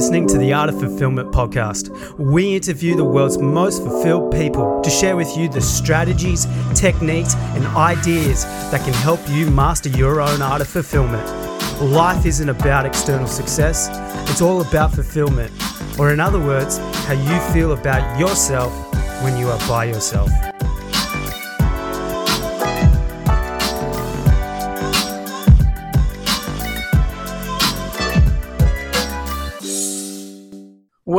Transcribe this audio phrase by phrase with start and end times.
[0.00, 1.90] listening to the Art of Fulfillment podcast.
[2.16, 7.66] We interview the world's most fulfilled people to share with you the strategies, techniques, and
[7.76, 11.28] ideas that can help you master your own art of fulfillment.
[11.82, 13.90] Life isn't about external success,
[14.30, 15.52] it's all about fulfillment,
[15.98, 18.72] or in other words, how you feel about yourself
[19.22, 20.30] when you are by yourself.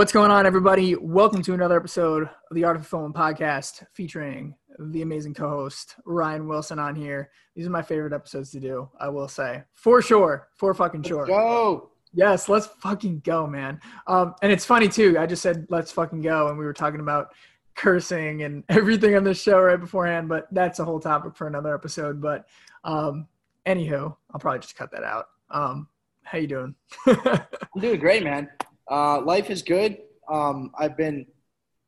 [0.01, 0.95] What's going on, everybody?
[0.95, 5.93] Welcome to another episode of the Art of Fulfillment podcast featuring the amazing co host,
[6.05, 7.29] Ryan Wilson, on here.
[7.55, 9.61] These are my favorite episodes to do, I will say.
[9.75, 10.47] For sure.
[10.57, 11.27] For fucking sure.
[11.27, 11.91] Let's go.
[12.15, 13.79] Yes, let's fucking go, man.
[14.07, 15.19] Um, and it's funny, too.
[15.19, 16.47] I just said, let's fucking go.
[16.47, 17.27] And we were talking about
[17.75, 21.75] cursing and everything on this show right beforehand, but that's a whole topic for another
[21.75, 22.20] episode.
[22.20, 22.47] But
[22.83, 23.27] um,
[23.67, 25.27] anywho, I'll probably just cut that out.
[25.51, 25.89] Um,
[26.23, 26.73] how you doing?
[27.05, 27.45] I'm
[27.79, 28.49] doing great, man.
[28.90, 29.98] Uh, life is good.
[30.29, 31.26] Um, I've been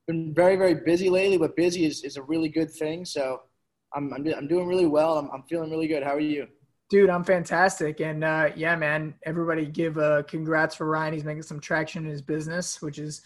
[0.08, 3.05] been very very busy lately, but busy is, is a really good thing.
[3.05, 3.41] So
[3.95, 5.17] I'm I'm, I'm doing really well.
[5.17, 6.03] I'm I'm feeling really good.
[6.03, 6.47] How are you?
[6.89, 8.02] Dude, I'm fantastic.
[8.02, 11.13] And uh, yeah, man, everybody give uh, congrats for Ryan.
[11.13, 13.23] He's making some traction in his business, which is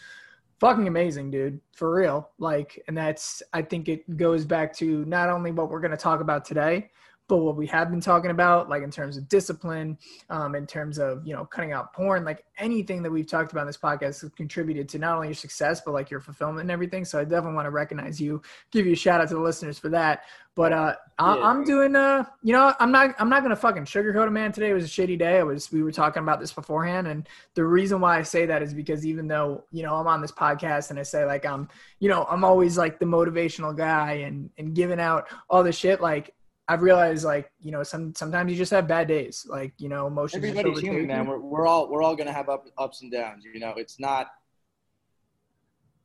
[0.60, 1.60] fucking amazing, dude.
[1.76, 2.30] For real.
[2.40, 5.98] Like, and that's, I think it goes back to not only what we're going to
[5.98, 6.92] talk about today,
[7.28, 9.98] but what we have been talking about like in terms of discipline
[10.30, 13.62] um, in terms of you know cutting out porn like anything that we've talked about
[13.62, 16.72] in this podcast has contributed to not only your success but like your fulfillment and
[16.72, 17.06] everything.
[17.06, 19.78] So i definitely want to recognize you give you a shout out to the listeners
[19.78, 20.24] for that.
[20.56, 24.28] But uh I, i'm doing uh you know i'm not i'm not gonna fucking sugarcoat
[24.28, 24.52] it man.
[24.52, 25.40] Today It was a shitty day.
[25.40, 28.64] I was we were talking about this beforehand and the reason why i say that
[28.64, 31.68] is because even though you know i'm on this podcast and i say like i'm
[32.00, 36.02] you know i'm always like the motivational guy and and giving out all the shit
[36.02, 36.34] like
[36.68, 40.08] I've realized like you know some sometimes you just have bad days like you know
[40.08, 40.44] emotions.
[40.44, 41.26] Everybody's human, man.
[41.26, 43.46] We're we're all we're all gonna have up, ups and downs.
[43.46, 44.28] You know, it's not.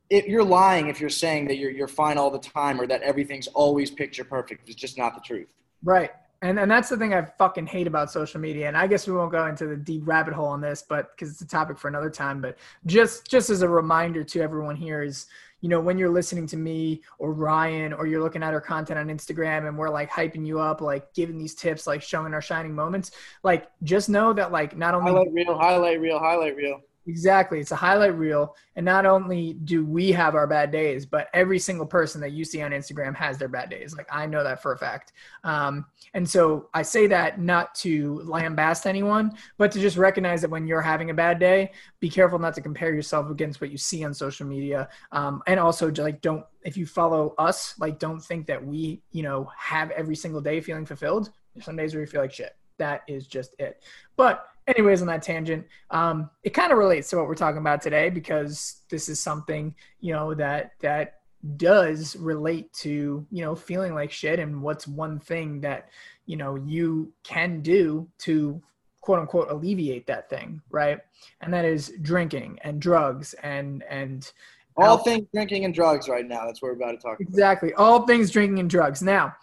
[0.09, 3.01] If you're lying if you're saying that you're you're fine all the time or that
[3.01, 4.69] everything's always picture perfect.
[4.69, 5.47] It's just not the truth.
[5.83, 6.11] Right.
[6.41, 8.67] And and that's the thing I fucking hate about social media.
[8.67, 11.31] And I guess we won't go into the deep rabbit hole on this, but because
[11.31, 12.41] it's a topic for another time.
[12.41, 15.27] But just just as a reminder to everyone here is
[15.63, 18.99] you know, when you're listening to me or Ryan or you're looking at our content
[18.99, 22.41] on Instagram and we're like hyping you up, like giving these tips, like showing our
[22.41, 23.11] shining moments,
[23.43, 26.81] like just know that like not only highlight reel, highlight real, highlight reel.
[27.05, 27.59] Exactly.
[27.59, 28.55] It's a highlight reel.
[28.75, 32.45] And not only do we have our bad days, but every single person that you
[32.45, 33.95] see on Instagram has their bad days.
[33.95, 35.11] Like I know that for a fact.
[35.43, 40.49] Um, and so I say that not to lambast anyone, but to just recognize that
[40.49, 43.77] when you're having a bad day, be careful not to compare yourself against what you
[43.77, 44.87] see on social media.
[45.11, 49.23] Um, and also like don't, if you follow us, like don't think that we, you
[49.23, 51.31] know, have every single day feeling fulfilled.
[51.53, 52.55] There's some days where you feel like shit.
[52.77, 53.83] That is just it.
[54.15, 57.81] But anyways on that tangent um, it kind of relates to what we're talking about
[57.81, 61.15] today because this is something you know that that
[61.57, 65.89] does relate to you know feeling like shit and what's one thing that
[66.25, 68.61] you know you can do to
[69.03, 70.99] quote unquote alleviate that thing right?
[71.41, 74.31] And that is drinking and drugs and and
[74.77, 75.03] all alcohol.
[75.03, 76.45] things drinking and drugs right now.
[76.45, 77.29] That's what we're about to talk about.
[77.29, 77.73] Exactly.
[77.73, 79.03] All things drinking and drugs.
[79.03, 79.35] Now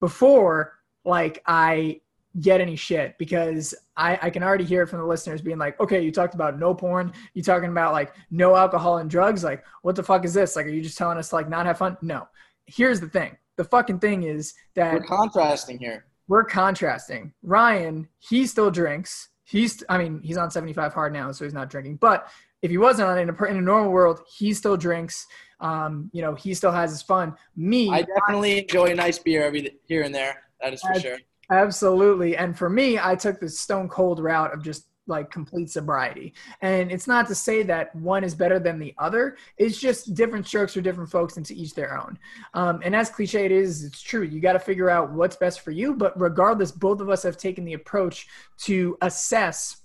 [0.00, 2.00] before like i
[2.40, 5.78] get any shit because I, I can already hear it from the listeners being like,
[5.80, 7.12] okay, you talked about no porn.
[7.34, 9.44] You talking about like no alcohol and drugs.
[9.44, 10.56] Like, what the fuck is this?
[10.56, 11.96] Like, are you just telling us to like not have fun?
[12.00, 12.28] No.
[12.66, 13.36] Here's the thing.
[13.56, 16.06] The fucking thing is that we're contrasting here.
[16.28, 17.34] We're contrasting.
[17.42, 19.28] Ryan, he still drinks.
[19.44, 21.96] He's, I mean, he's on 75 hard now, so he's not drinking.
[21.96, 22.28] But
[22.62, 25.26] if he wasn't on in a, in a normal world, he still drinks.
[25.60, 27.34] Um, you know, he still has his fun.
[27.56, 30.44] Me, I definitely enjoy a nice beer every here and there.
[30.60, 31.18] That is for sure.
[31.52, 32.36] Absolutely.
[32.36, 36.32] And for me, I took the stone cold route of just like complete sobriety.
[36.62, 39.36] And it's not to say that one is better than the other.
[39.58, 42.18] It's just different strokes for different folks and to each their own.
[42.54, 44.22] Um, and as cliche it is, it's true.
[44.22, 45.94] You got to figure out what's best for you.
[45.94, 48.28] But regardless, both of us have taken the approach
[48.60, 49.81] to assess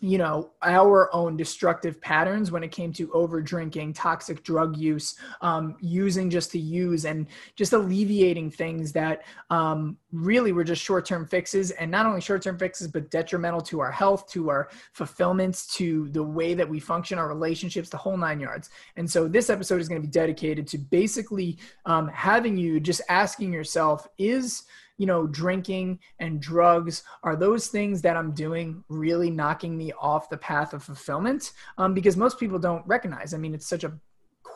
[0.00, 5.16] you know our own destructive patterns when it came to over drinking toxic drug use
[5.40, 11.26] um, using just to use and just alleviating things that um, really were just short-term
[11.26, 16.08] fixes and not only short-term fixes but detrimental to our health to our fulfillments to
[16.10, 18.70] the way that we function our relationships the whole nine yards.
[18.96, 23.00] And so this episode is going to be dedicated to basically um, having you just
[23.08, 24.64] asking yourself is
[24.98, 30.28] you know, drinking and drugs, are those things that I'm doing really knocking me off
[30.28, 31.52] the path of fulfillment?
[31.78, 33.34] Um, because most people don't recognize.
[33.34, 33.92] I mean, it's such a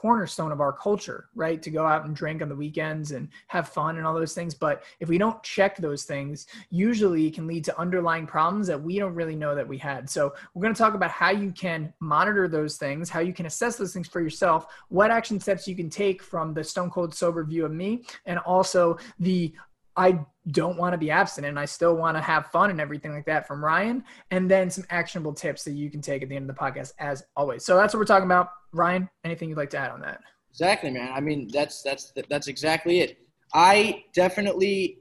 [0.01, 1.61] cornerstone of our culture, right?
[1.63, 4.55] To go out and drink on the weekends and have fun and all those things.
[4.55, 8.83] But if we don't check those things, usually it can lead to underlying problems that
[8.83, 10.09] we don't really know that we had.
[10.09, 13.45] So we're going to talk about how you can monitor those things, how you can
[13.45, 17.15] assess those things for yourself, what action steps you can take from the stone cold
[17.15, 19.53] sober view of me, and also the
[19.97, 20.21] I
[20.51, 21.59] don't want to be abstinent.
[21.59, 24.05] I still want to have fun and everything like that from Ryan.
[24.31, 26.93] And then some actionable tips that you can take at the end of the podcast,
[26.99, 27.65] as always.
[27.65, 28.51] So that's what we're talking about.
[28.73, 30.21] Ryan, anything you'd like to add on that?
[30.51, 31.13] Exactly, man.
[31.13, 33.19] I mean, that's that's that's exactly it.
[33.55, 34.99] I definitely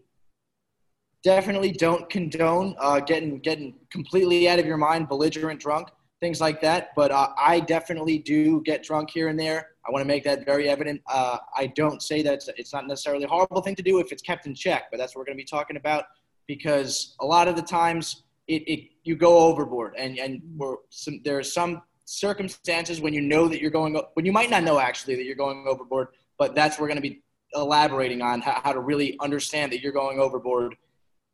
[1.24, 5.90] definitely don't condone uh, getting getting completely out of your mind, belligerent drunk,
[6.22, 6.90] things like that.
[6.96, 9.70] But uh, I definitely do get drunk here and there.
[9.90, 11.02] I want to make that very evident.
[11.08, 14.12] Uh, I don't say that it's, it's, not necessarily a horrible thing to do if
[14.12, 16.06] it's kept in check, but that's what we're going to be talking about
[16.46, 20.42] because a lot of the times it, it you go overboard and and
[20.90, 24.64] some, there are some circumstances when you know that you're going when you might not
[24.64, 27.24] know actually that you're going overboard, but that's what we're going to be
[27.56, 30.76] elaborating on how, how to really understand that you're going overboard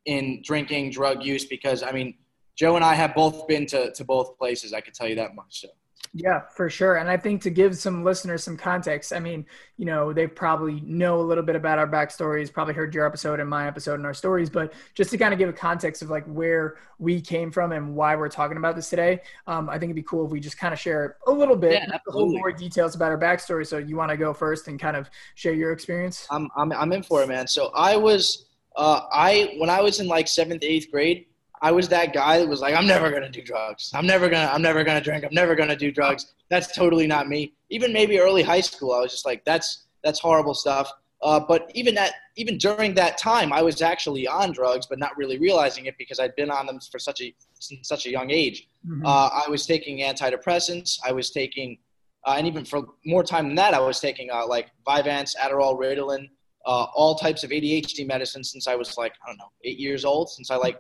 [0.06, 1.44] in drinking, drug use.
[1.44, 2.16] Because I mean,
[2.56, 4.72] Joe and I have both been to, to both places.
[4.72, 5.60] I can tell you that much.
[5.60, 5.68] So.
[6.18, 6.96] Yeah, for sure.
[6.96, 9.46] And I think to give some listeners some context, I mean,
[9.76, 13.42] you know, they probably know a little bit about our backstories, probably heard your episode
[13.42, 16.10] and my episode and our stories, but just to kind of give a context of
[16.10, 19.90] like where we came from and why we're talking about this today, um, I think
[19.90, 22.32] it'd be cool if we just kind of share a little bit, yeah, a little
[22.32, 23.68] more details about our backstory.
[23.68, 26.28] So you want to go first and kind of share your experience?
[26.32, 27.46] I'm, I'm, I'm in for it, man.
[27.46, 28.46] So I was,
[28.78, 31.26] uh, I, when I was in like seventh, eighth grade,
[31.66, 33.90] I was that guy that was like, I'm never gonna do drugs.
[33.96, 34.52] I'm never gonna.
[34.54, 35.26] I'm never gonna drink.
[35.26, 36.36] I'm never gonna do drugs.
[36.48, 37.54] That's totally not me.
[37.72, 40.94] Even maybe early high school, I was just like, that's that's horrible stuff.
[41.24, 45.18] Uh, but even that, even during that time, I was actually on drugs, but not
[45.18, 48.30] really realizing it because I'd been on them for such a since such a young
[48.30, 48.70] age.
[48.88, 49.04] Mm-hmm.
[49.04, 51.00] Uh, I was taking antidepressants.
[51.04, 51.80] I was taking,
[52.28, 55.80] uh, and even for more time than that, I was taking uh, like Vyvanse, Adderall,
[55.80, 56.30] Ritalin,
[56.68, 60.06] uh, all types of ADHD medicine since I was like I don't know eight years
[60.06, 60.30] old.
[60.30, 60.80] Since I like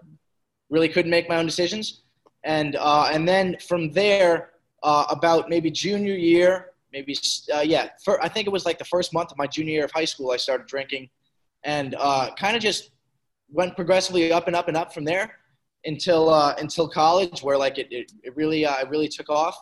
[0.70, 2.02] really couldn't make my own decisions.
[2.44, 4.52] And, uh, and then from there,
[4.84, 7.16] uh, about maybe junior year, maybe,
[7.54, 9.86] uh, yeah, for, I think it was like the first month of my junior year
[9.86, 11.10] of high school, I started drinking
[11.64, 12.92] and uh, kind of just
[13.50, 15.40] went progressively up and up and up from there
[15.86, 19.58] until, uh, until college where like it, it, it really, uh, it really took off.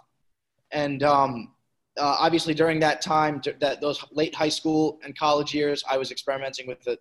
[0.72, 1.54] And um,
[1.98, 6.68] obviously during that time, that those late high school and college years, I was experimenting
[6.68, 6.98] with the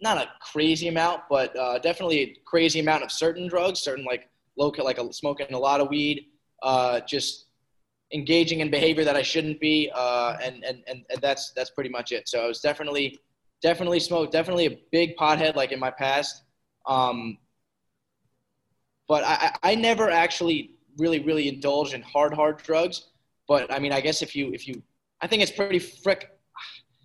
[0.00, 4.28] not a crazy amount, but uh, definitely a crazy amount of certain drugs, certain like
[4.56, 6.26] like a, smoking a lot of weed,
[6.62, 7.46] uh, just
[8.12, 11.90] engaging in behavior that I shouldn't be, uh, and, and, and and that's that's pretty
[11.90, 12.28] much it.
[12.28, 13.18] So I was definitely
[13.62, 16.42] definitely smoked, definitely a big pothead like in my past,
[16.86, 17.38] um,
[19.08, 23.08] but I, I never actually really really indulged in hard hard drugs.
[23.48, 24.82] But I mean, I guess if you if you,
[25.20, 26.30] I think it's pretty frick,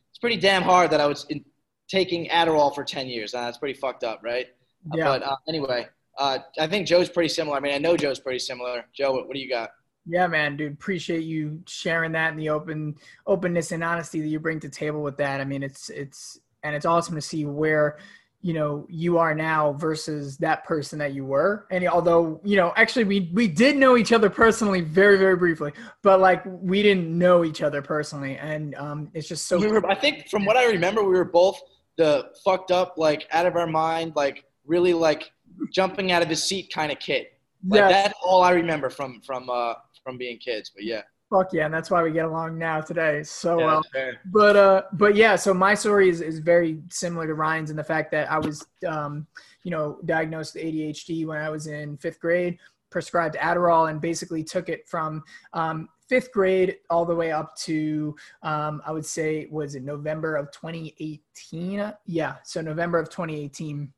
[0.10, 1.44] it's pretty damn hard that I was in,
[1.92, 3.34] taking Adderall for 10 years.
[3.34, 4.48] Uh, that's pretty fucked up, right?
[4.92, 5.04] Uh, yeah.
[5.04, 7.58] But uh, anyway, uh, I think Joe's pretty similar.
[7.58, 8.86] I mean, I know Joe's pretty similar.
[8.94, 9.72] Joe, what, what do you got?
[10.08, 12.96] Yeah, man, dude, appreciate you sharing that and the open
[13.28, 15.42] openness and honesty that you bring to table with that.
[15.42, 18.00] I mean, it's it's and it's awesome to see where
[18.42, 22.74] you know you are now versus that person that you were and although you know
[22.76, 25.72] actually we we did know each other personally very very briefly
[26.02, 29.86] but like we didn't know each other personally and um it's just so we were,
[29.88, 31.62] i think from what i remember we were both
[32.02, 35.32] the fucked up, like out of our mind, like really like
[35.72, 37.28] jumping out of his seat kind of kid.
[37.68, 37.90] Like yeah.
[37.90, 40.72] that's all I remember from from uh from being kids.
[40.74, 41.02] But yeah.
[41.30, 43.84] Fuck yeah, and that's why we get along now today so yeah, well.
[44.26, 47.84] But uh, but yeah, so my story is, is very similar to Ryan's in the
[47.84, 49.28] fact that I was um,
[49.64, 52.58] you know, diagnosed with ADHD when I was in fifth grade,
[52.90, 58.14] prescribed Adderall, and basically took it from um, fifth grade all the way up to
[58.44, 61.94] um, I would say was it November of 2018?
[62.06, 63.90] Yeah, so November of 2018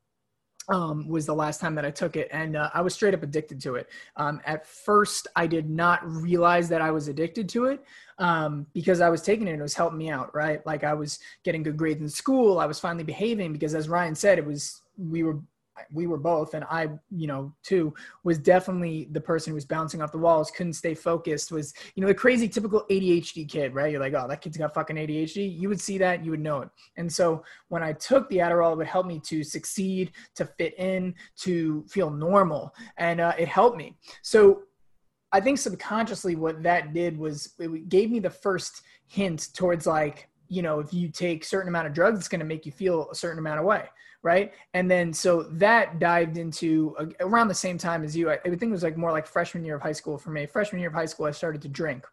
[0.69, 3.23] um, was the last time that I took it, and uh, I was straight up
[3.23, 3.89] addicted to it.
[4.15, 7.83] Um, at first, I did not realize that I was addicted to it
[8.19, 10.63] um, because I was taking it and it was helping me out, right?
[10.67, 14.13] Like I was getting good grades in school, I was finally behaving because, as Ryan
[14.13, 15.39] said, it was we were
[15.91, 20.01] we were both and i you know too was definitely the person who was bouncing
[20.01, 23.91] off the walls couldn't stay focused was you know the crazy typical adhd kid right?
[23.91, 26.61] You're like oh that kid's got fucking adhd you would see that you would know
[26.61, 26.69] it.
[26.97, 30.77] And so when i took the adderall it would help me to succeed to fit
[30.79, 33.97] in to feel normal and uh, it helped me.
[34.21, 34.63] So
[35.31, 40.29] i think subconsciously what that did was it gave me the first hint towards like
[40.47, 43.09] you know if you take certain amount of drugs it's going to make you feel
[43.11, 43.83] a certain amount of way
[44.23, 44.53] right?
[44.73, 48.31] And then so that dived into uh, around the same time as you.
[48.31, 50.45] I, I think it was like more like freshman year of high school for me.
[50.45, 52.05] Freshman year of high school, I started to drink.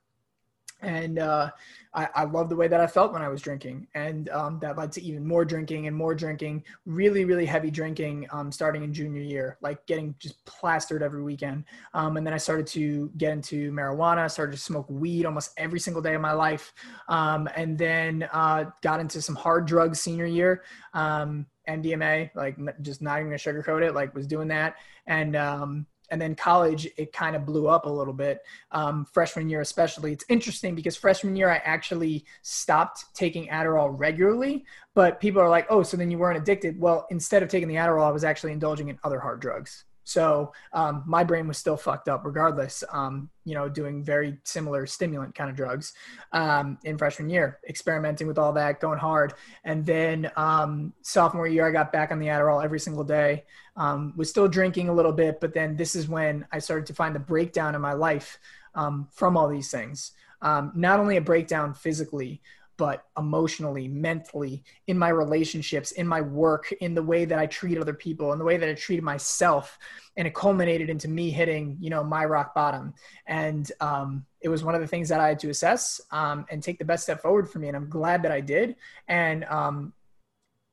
[0.82, 1.50] And uh,
[1.94, 4.78] I, I love the way that I felt when I was drinking, and um, that
[4.78, 8.92] led to even more drinking and more drinking, really, really heavy drinking, um, starting in
[8.92, 11.64] junior year, like getting just plastered every weekend.
[11.94, 15.80] Um, and then I started to get into marijuana, started to smoke weed almost every
[15.80, 16.72] single day of my life,
[17.08, 20.62] um, and then uh, got into some hard drugs senior year.
[20.94, 25.86] MDMA, um, like just not even gonna sugarcoat it, like was doing that, and um,
[26.10, 28.40] and then college it kind of blew up a little bit
[28.72, 30.12] um, freshman year especially.
[30.12, 34.64] It's interesting because freshman year i actually stopped taking adderall regularly
[34.94, 36.80] but people are like oh so then you weren't addicted.
[36.80, 40.52] Well instead of taking the adderall i was actually indulging in other hard drugs so
[40.72, 45.34] um, my brain was still fucked up regardless, um, you know, doing very similar stimulant
[45.34, 45.92] kind of drugs
[46.32, 49.34] um, in freshman year, experimenting with all that, going hard.
[49.64, 53.44] And then um, sophomore year, I got back on the Adderall every single day,
[53.76, 55.40] um, was still drinking a little bit.
[55.40, 58.38] But then this is when I started to find the breakdown in my life
[58.74, 60.12] um, from all these things.
[60.42, 62.40] not only a breakdown physically,
[62.80, 67.76] but emotionally, mentally, in my relationships, in my work, in the way that I treat
[67.76, 69.78] other people, in the way that I treated myself.
[70.16, 72.94] And it culminated into me hitting, you know, my rock bottom.
[73.26, 76.62] And um, it was one of the things that I had to assess um, and
[76.62, 77.68] take the best step forward for me.
[77.68, 78.76] And I'm glad that I did.
[79.08, 79.92] And um,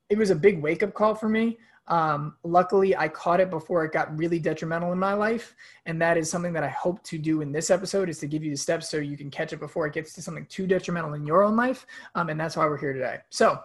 [0.10, 1.58] it was a big wake up call for me.
[1.88, 6.18] Um, luckily, I caught it before it got really detrimental in my life, and that
[6.18, 8.58] is something that I hope to do in this episode is to give you the
[8.58, 11.44] steps so you can catch it before it gets to something too detrimental in your
[11.44, 13.18] own life, um, and that's why we're here today.
[13.30, 13.60] So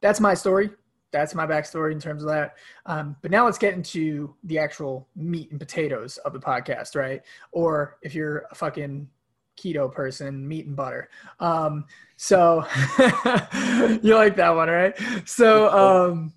[0.00, 0.70] that's my story.
[1.12, 2.56] That's my backstory in terms of that.
[2.86, 7.22] Um, but now let's get into the actual meat and potatoes of the podcast, right?
[7.52, 9.08] Or if you're a fucking
[9.58, 11.08] keto person, meat and butter.
[11.40, 11.84] Um,
[12.16, 12.64] so
[12.98, 14.98] you like that one, right?
[15.26, 16.32] So um,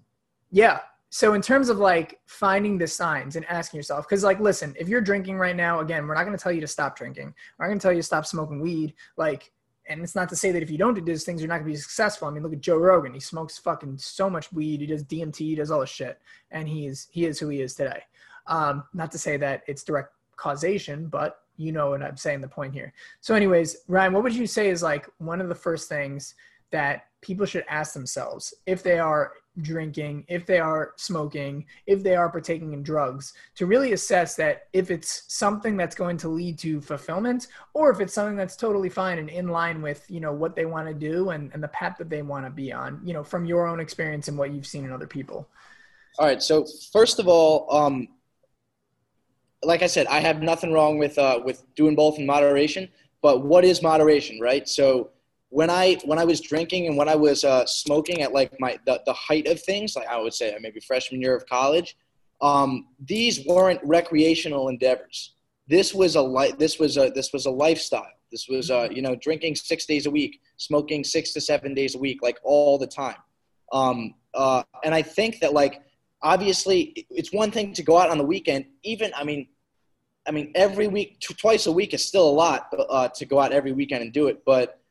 [0.56, 0.80] yeah.
[1.10, 4.88] So in terms of like finding the signs and asking yourself, because like, listen, if
[4.88, 7.34] you're drinking right now, again, we're not going to tell you to stop drinking.
[7.58, 8.94] We're not going to tell you to stop smoking weed.
[9.18, 9.52] Like,
[9.90, 11.66] and it's not to say that if you don't do these things, you're not going
[11.66, 12.30] to be successful.
[12.30, 13.14] I mean, look at Joe Rogan.
[13.14, 14.80] He smokes fucking so much weed.
[14.80, 15.36] He does DMT.
[15.36, 16.20] He does all this shit,
[16.52, 18.02] and he is he is who he is today.
[18.48, 22.40] Um, not to say that it's direct causation, but you know what I'm saying.
[22.40, 22.94] The point here.
[23.20, 26.34] So, anyways, Ryan, what would you say is like one of the first things
[26.72, 32.16] that people should ask themselves if they are drinking, if they are smoking, if they
[32.16, 36.58] are partaking in drugs, to really assess that if it's something that's going to lead
[36.60, 40.34] to fulfillment or if it's something that's totally fine and in line with, you know,
[40.34, 43.00] what they want to do and, and the path that they want to be on,
[43.04, 45.48] you know, from your own experience and what you've seen in other people.
[46.20, 46.42] All right.
[46.42, 48.08] So first of all, um,
[49.64, 52.90] like I said, I have nothing wrong with, uh, with doing both in moderation,
[53.22, 54.68] but what is moderation, right?
[54.70, 55.10] So
[55.56, 58.78] when I when I was drinking and when I was uh, smoking at like my
[58.86, 61.96] the, the height of things, like I would say maybe freshman year of college,
[62.42, 65.36] um, these weren't recreational endeavors.
[65.70, 68.12] This was a li- this was a this was a lifestyle.
[68.34, 71.96] This was uh, you know drinking six days a week, smoking six to seven days
[71.96, 73.22] a week, like all the time.
[73.72, 75.84] Um, uh, and I think that like
[76.22, 78.66] obviously it's one thing to go out on the weekend.
[78.84, 79.48] Even I mean,
[80.28, 83.54] I mean every week, twice a week is still a lot uh, to go out
[83.54, 84.82] every weekend and do it, but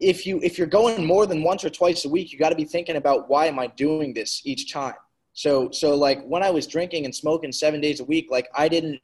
[0.00, 2.56] if you if you're going more than once or twice a week, you got to
[2.56, 4.94] be thinking about why am I doing this each time.
[5.34, 8.68] So so like when I was drinking and smoking seven days a week, like I
[8.68, 9.00] didn't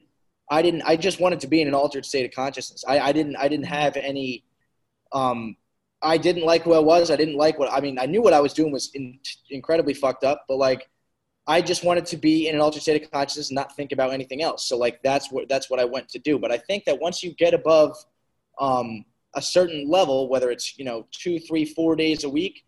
[0.49, 2.83] I didn't I just wanted to be in an altered state of consciousness.
[2.87, 4.43] I, I didn't I didn't have any
[5.13, 5.55] um
[6.01, 7.09] I didn't like who I was.
[7.09, 7.99] I didn't like what I mean.
[7.99, 10.89] I knew what I was doing was in, incredibly fucked up, but like
[11.47, 14.11] I just wanted to be in an altered state of consciousness and not think about
[14.11, 14.67] anything else.
[14.67, 16.39] So like that's what that's what I went to do.
[16.39, 17.95] But I think that once you get above
[18.59, 19.05] um,
[19.37, 22.65] a certain level, whether it's you know two, three, four days a week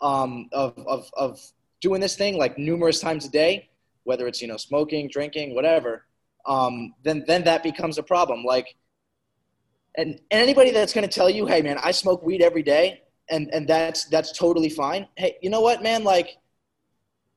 [0.00, 1.40] um, of, of of
[1.80, 3.70] doing this thing like numerous times a day,
[4.04, 6.04] whether it's you know smoking, drinking, whatever,
[6.46, 8.44] um, then then that becomes a problem.
[8.44, 8.76] Like,
[9.96, 13.02] and, and anybody that's going to tell you, hey man, I smoke weed every day,
[13.30, 15.08] and and that's that's totally fine.
[15.16, 16.04] Hey, you know what, man?
[16.04, 16.36] Like,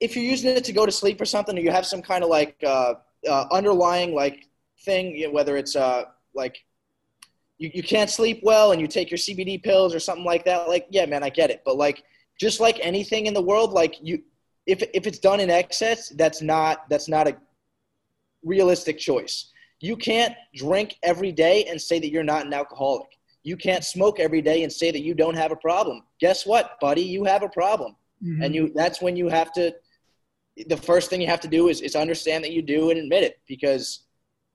[0.01, 2.21] if you're using it to go to sleep or something, or you have some kind
[2.21, 2.95] of like uh,
[3.29, 4.49] uh, underlying like
[4.83, 6.03] thing, you know, whether it's uh,
[6.35, 6.65] like
[7.61, 10.67] you, you can't sleep well and you take your CBD pills or something like that,
[10.67, 11.61] like, yeah, man, I get it.
[11.63, 12.03] But like,
[12.39, 14.23] just like anything in the world, like you,
[14.65, 17.37] if, if it's done in excess, that's not, that's not a
[18.43, 19.51] realistic choice.
[19.79, 23.09] You can't drink every day and say that you're not an alcoholic.
[23.43, 26.01] You can't smoke every day and say that you don't have a problem.
[26.19, 27.03] Guess what, buddy?
[27.03, 27.95] You have a problem.
[28.23, 28.41] Mm-hmm.
[28.41, 29.71] And you, that's when you have to,
[30.65, 33.21] the first thing you have to do is, is understand that you do and admit
[33.23, 34.05] it because,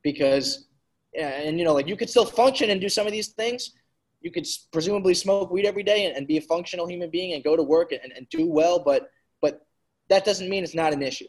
[0.02, 0.66] because
[1.16, 3.72] and you know like you could still function and do some of these things
[4.20, 7.44] you could presumably smoke weed every day and, and be a functional human being and
[7.44, 9.66] go to work and, and do well but but
[10.08, 11.28] that doesn't mean it's not an issue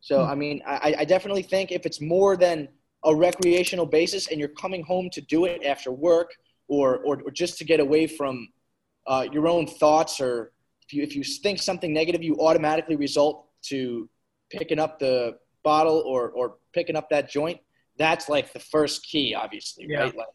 [0.00, 0.30] so mm-hmm.
[0.30, 2.68] i mean I, I definitely think if it's more than
[3.04, 6.30] a recreational basis and you're coming home to do it after work
[6.68, 8.48] or, or, or just to get away from
[9.06, 10.52] uh, your own thoughts or
[10.86, 14.08] if you, if you think something negative, you automatically result to
[14.50, 17.58] picking up the bottle or, or picking up that joint.
[18.00, 20.00] That's like the first key, obviously, yeah.
[20.00, 20.16] right?
[20.16, 20.26] Like,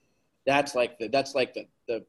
[0.46, 2.06] that's like the, that's like the, the,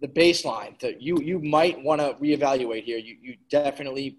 [0.00, 2.98] the baseline that you, you might want to reevaluate here.
[2.98, 4.18] You, you definitely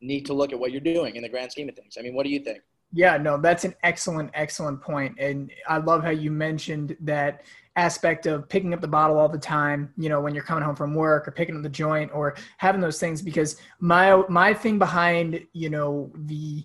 [0.00, 1.96] need to look at what you're doing in the grand scheme of things.
[1.96, 2.58] I mean, what do you think?
[2.92, 5.16] Yeah, no, that's an excellent, excellent point.
[5.18, 7.42] And I love how you mentioned that
[7.76, 10.76] aspect of picking up the bottle all the time, you know, when you're coming home
[10.76, 14.78] from work or picking up the joint or having those things because my my thing
[14.78, 16.64] behind, you know, the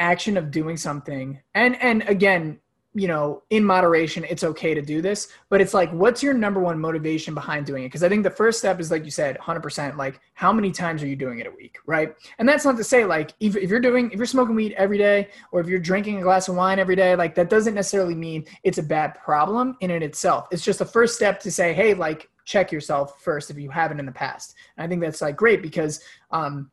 [0.00, 2.58] action of doing something and and again
[2.92, 6.58] you know, in moderation, it's okay to do this, but it's like, what's your number
[6.58, 7.86] one motivation behind doing it?
[7.86, 11.00] Because I think the first step is, like you said, 100%, like, how many times
[11.00, 12.16] are you doing it a week, right?
[12.38, 14.98] And that's not to say, like, if, if you're doing, if you're smoking weed every
[14.98, 18.16] day, or if you're drinking a glass of wine every day, like, that doesn't necessarily
[18.16, 20.48] mean it's a bad problem in and itself.
[20.50, 24.00] It's just the first step to say, hey, like, check yourself first if you haven't
[24.00, 24.56] in the past.
[24.76, 26.00] And I think that's like great because,
[26.32, 26.72] um,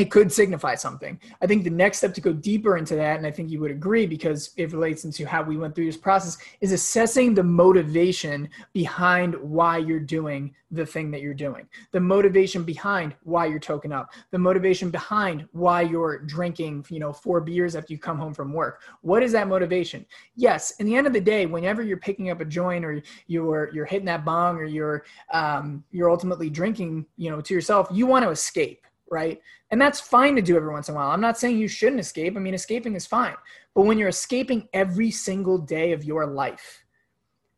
[0.00, 1.20] it could signify something.
[1.42, 3.70] I think the next step to go deeper into that, and I think you would
[3.70, 8.48] agree because it relates into how we went through this process, is assessing the motivation
[8.72, 13.92] behind why you're doing the thing that you're doing, the motivation behind why you're token
[13.92, 18.32] up, the motivation behind why you're drinking, you know, four beers after you come home
[18.32, 18.82] from work.
[19.00, 20.06] What is that motivation?
[20.36, 23.70] Yes, in the end of the day, whenever you're picking up a joint or you're
[23.74, 28.06] you're hitting that bong or you're um, you're ultimately drinking, you know, to yourself, you
[28.06, 29.40] want to escape right?
[29.70, 31.10] And that's fine to do every once in a while.
[31.10, 32.36] I'm not saying you shouldn't escape.
[32.36, 33.34] I mean, escaping is fine.
[33.74, 36.84] But when you're escaping every single day of your life,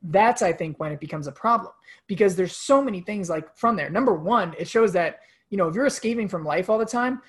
[0.03, 1.73] that's, I think, when it becomes a problem
[2.09, 3.89] because there's so many things like from there.
[3.89, 7.23] Number one, it shows that, you know, if you're escaping from life all the time,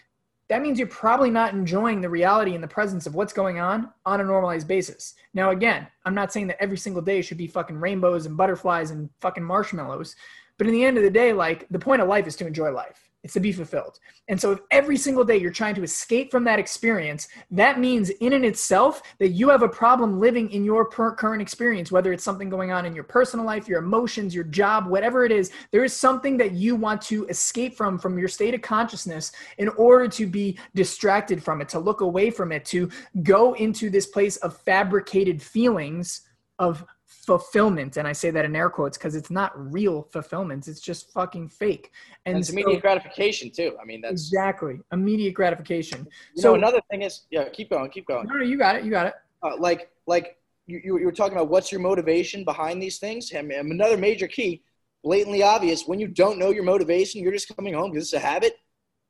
[0.49, 3.89] that means you're probably not enjoying the reality and the presence of what's going on
[4.05, 5.15] on a normalized basis.
[5.33, 8.91] Now, again, I'm not saying that every single day should be fucking rainbows and butterflies
[8.91, 10.15] and fucking marshmallows.
[10.57, 12.71] But in the end of the day, like the point of life is to enjoy
[12.71, 13.02] life.
[13.23, 13.99] It's to be fulfilled.
[14.27, 18.09] And so if every single day you're trying to escape from that experience, that means
[18.09, 22.23] in and itself that you have a problem living in your current experience, whether it's
[22.23, 25.85] something going on in your personal life, your emotions, your job, whatever it is, there
[25.85, 30.07] is something that you want to escape from, from your state of consciousness in order
[30.09, 32.89] to be distracted from it, to look away from it, to
[33.23, 36.21] go into this place of fabricated feelings
[36.59, 36.85] of
[37.25, 41.11] fulfillment and i say that in air quotes because it's not real fulfillment it's just
[41.11, 41.91] fucking fake.
[42.25, 46.07] And, it's so, immediate gratification too i mean that's exactly immediate gratification.
[46.35, 48.27] So know, another thing is yeah keep going keep going.
[48.27, 49.13] No no you got it you got it.
[49.41, 53.31] Uh, like like you, you, you were talking about what's your motivation behind these things?
[53.31, 54.63] And another major key
[55.03, 58.19] blatantly obvious when you don't know your motivation you're just coming home because it's a
[58.19, 58.55] habit.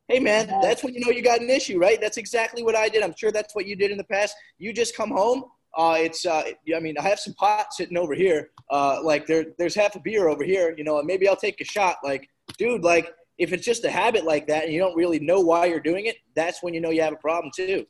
[0.08, 2.00] Hey man that's when you know you got an issue right?
[2.02, 3.04] That's exactly what i did.
[3.04, 4.36] I'm sure that's what you did in the past.
[4.58, 6.44] You just come home uh, it's uh,
[6.76, 8.52] I mean I have some pot sitting over here.
[8.70, 10.74] Uh, like there there's half a beer over here.
[10.78, 11.98] You know, and maybe I'll take a shot.
[12.04, 15.40] Like, dude, like if it's just a habit like that and you don't really know
[15.40, 17.86] why you're doing it, that's when you know you have a problem too.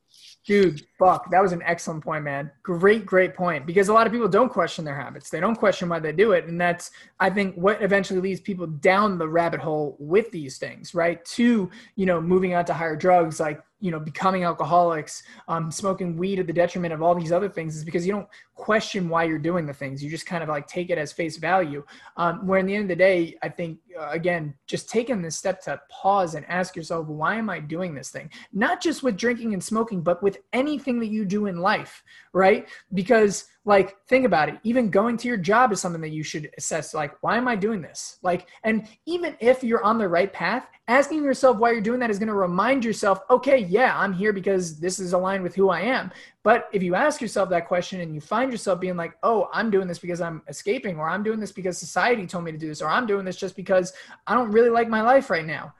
[0.46, 2.52] Dude, Buck, that was an excellent point, man.
[2.64, 3.66] Great, great point.
[3.66, 5.30] Because a lot of people don't question their habits.
[5.30, 6.48] They don't question why they do it.
[6.48, 10.94] And that's, I think, what eventually leads people down the rabbit hole with these things,
[10.94, 11.24] right?
[11.26, 16.16] To, you know, moving on to higher drugs like you know becoming alcoholics um, smoking
[16.16, 19.26] weed at the detriment of all these other things is because you don't question why
[19.26, 21.84] you're doing the things you just kind of like take it as face value
[22.16, 25.36] um, where in the end of the day i think uh, again just taking this
[25.36, 29.18] step to pause and ask yourself why am i doing this thing not just with
[29.18, 32.68] drinking and smoking but with anything that you do in life right?
[32.94, 34.60] Because like think about it.
[34.64, 37.56] Even going to your job is something that you should assess like why am i
[37.56, 38.18] doing this?
[38.24, 42.10] Like and even if you're on the right path asking yourself why you're doing that
[42.10, 45.70] is going to remind yourself okay yeah i'm here because this is aligned with who
[45.70, 46.12] i am.
[46.42, 49.70] But if you ask yourself that question and you find yourself being like oh i'm
[49.70, 52.68] doing this because i'm escaping or i'm doing this because society told me to do
[52.68, 53.94] this or i'm doing this just because
[54.28, 55.74] i don't really like my life right now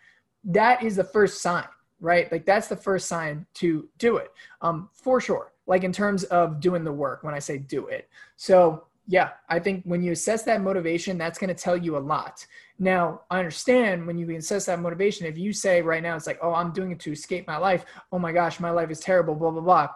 [0.46, 1.66] that is the first sign
[2.04, 6.24] right like that's the first sign to do it um, for sure like in terms
[6.26, 8.10] of doing the work when I say do it.
[8.36, 12.00] So, yeah, I think when you assess that motivation, that's going to tell you a
[12.00, 12.46] lot.
[12.80, 16.40] Now, I understand when you assess that motivation, if you say right now, it's like,
[16.42, 17.86] oh, I'm doing it to escape my life.
[18.12, 19.90] Oh my gosh, my life is terrible, blah, blah, blah.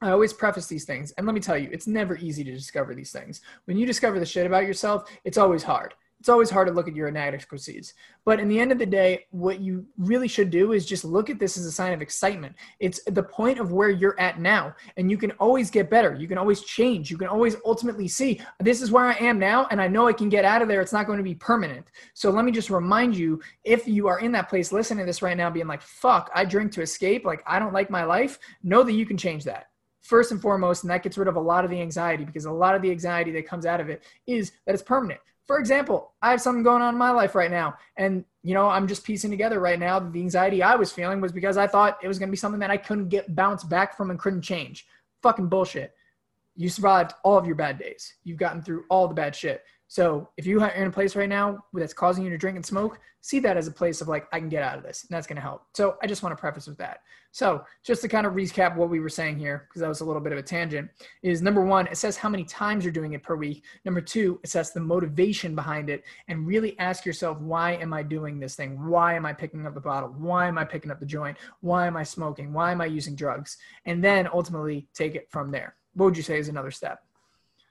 [0.00, 1.12] I always preface these things.
[1.12, 3.40] And let me tell you, it's never easy to discover these things.
[3.66, 5.94] When you discover the shit about yourself, it's always hard
[6.24, 7.92] it's always hard to look at your inadequacies.
[8.24, 11.28] But in the end of the day, what you really should do is just look
[11.28, 12.56] at this as a sign of excitement.
[12.80, 16.14] It's the point of where you're at now, and you can always get better.
[16.14, 17.10] You can always change.
[17.10, 20.14] You can always ultimately see this is where I am now, and I know I
[20.14, 20.80] can get out of there.
[20.80, 21.88] It's not going to be permanent.
[22.14, 25.20] So let me just remind you if you are in that place listening to this
[25.20, 28.38] right now, being like, fuck, I drink to escape, like I don't like my life,
[28.62, 29.66] know that you can change that
[30.00, 32.50] first and foremost, and that gets rid of a lot of the anxiety because a
[32.50, 35.20] lot of the anxiety that comes out of it is that it's permanent.
[35.46, 38.68] For example, I have something going on in my life right now, and you know,
[38.68, 41.98] I'm just piecing together right now the anxiety I was feeling was because I thought
[42.02, 44.42] it was going to be something that I couldn't get bounced back from and couldn't
[44.42, 44.86] change.
[45.22, 45.94] Fucking bullshit.
[46.54, 48.14] You survived all of your bad days.
[48.22, 49.64] You've gotten through all the bad shit.
[49.88, 52.66] So if you are in a place right now that's causing you to drink and
[52.66, 55.14] smoke, see that as a place of like, I can get out of this, and
[55.14, 55.62] that's going to help.
[55.74, 57.00] So I just want to preface with that.
[57.32, 60.04] So just to kind of recap what we were saying here, because that was a
[60.04, 60.90] little bit of a tangent,
[61.22, 63.64] is number one, assess how many times you're doing it per week.
[63.84, 68.38] Number two, assess the motivation behind it, and really ask yourself, why am I doing
[68.38, 68.84] this thing?
[68.86, 70.10] Why am I picking up the bottle?
[70.10, 71.36] Why am I picking up the joint?
[71.60, 72.52] Why am I smoking?
[72.52, 73.56] Why am I using drugs?
[73.84, 75.76] And then ultimately take it from there.
[75.94, 77.00] What would you say is another step?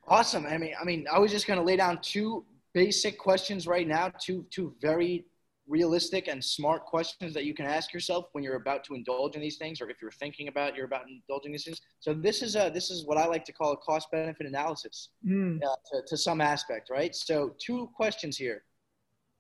[0.08, 0.46] Awesome.
[0.46, 3.88] I mean, I mean, I was just going to lay down two basic questions right
[3.88, 5.26] now, two two very
[5.68, 9.42] realistic and smart questions that you can ask yourself when you're about to indulge in
[9.42, 11.82] these things, or if you're thinking about you're about indulging these things.
[12.00, 15.10] So this is a this is what I like to call a cost benefit analysis
[15.26, 15.64] mm.
[15.64, 17.16] uh, to, to some aspect, right?
[17.16, 18.64] So two questions here.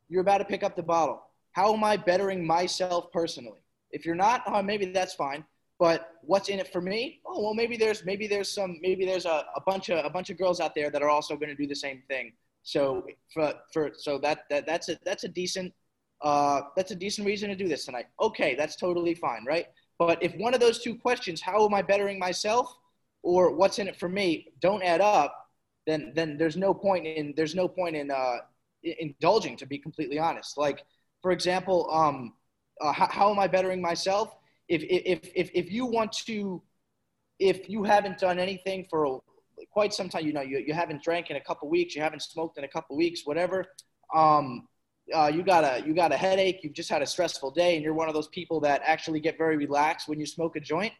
[0.09, 1.23] You're about to pick up the bottle.
[1.51, 3.59] How am I bettering myself personally?
[3.91, 5.45] If you're not, oh, maybe that's fine.
[5.83, 7.19] But what's in it for me?
[7.25, 10.29] Oh well, maybe there's maybe there's some maybe there's a, a bunch of a bunch
[10.29, 12.31] of girls out there that are also going to do the same thing.
[12.63, 15.73] So for for so that, that that's a that's a decent
[16.21, 18.05] uh, that's a decent reason to do this tonight.
[18.21, 19.65] Okay, that's totally fine, right?
[19.99, 22.73] But if one of those two questions, how am I bettering myself,
[23.21, 25.49] or what's in it for me, don't add up,
[25.85, 28.37] then then there's no point in there's no point in uh,
[28.83, 29.57] indulging.
[29.57, 30.85] To be completely honest, like
[31.21, 32.35] for example, um,
[32.79, 34.37] uh, how, how am I bettering myself?
[34.73, 36.61] If if if if you want to
[37.39, 39.21] if you haven't done anything for
[39.71, 42.21] quite some time you know you, you haven't drank in a couple weeks you haven't
[42.21, 43.65] smoked in a couple weeks whatever
[44.15, 44.67] um,
[45.13, 47.83] uh, you got a you got a headache you've just had a stressful day and
[47.83, 50.93] you're one of those people that actually get very relaxed when you smoke a joint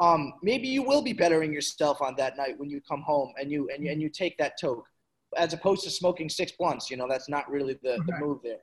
[0.00, 3.50] um, maybe you will be bettering yourself on that night when you come home and
[3.50, 4.84] you and you, and you take that toke
[5.36, 8.60] as opposed to smoking six blunts you know that's not really the, the move there.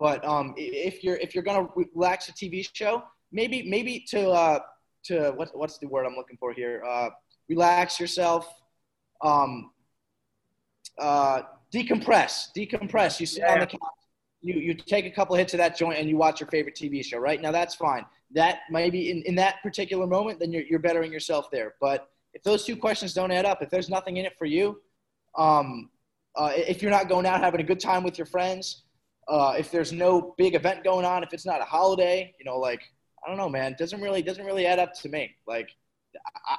[0.00, 3.04] But um, if you're if you're gonna relax a tv show
[3.34, 4.60] maybe maybe to uh,
[5.04, 6.82] to what, what's the word I'm looking for here?
[6.88, 7.10] Uh,
[7.48, 8.48] relax yourself.
[9.22, 9.72] Um,
[10.98, 11.42] uh,
[11.72, 12.48] decompress.
[12.56, 13.20] Decompress.
[13.20, 13.52] You sit yeah.
[13.52, 13.80] on the couch.
[14.40, 16.74] You, you take a couple of hits of that joint and you watch your favorite
[16.74, 17.40] TV show, right?
[17.40, 18.04] Now that's fine.
[18.32, 21.74] That maybe in, in that particular moment, then you're, you're bettering yourself there.
[21.80, 24.80] But if those two questions don't add up, if there's nothing in it for you,
[25.36, 25.88] um,
[26.36, 28.82] uh, if you're not going out having a good time with your friends,
[29.28, 32.58] uh, if there's no big event going on, if it's not a holiday, you know,
[32.58, 32.82] like
[33.24, 33.72] I don't know, man.
[33.72, 35.34] It doesn't really doesn't really add up to me.
[35.46, 35.70] Like,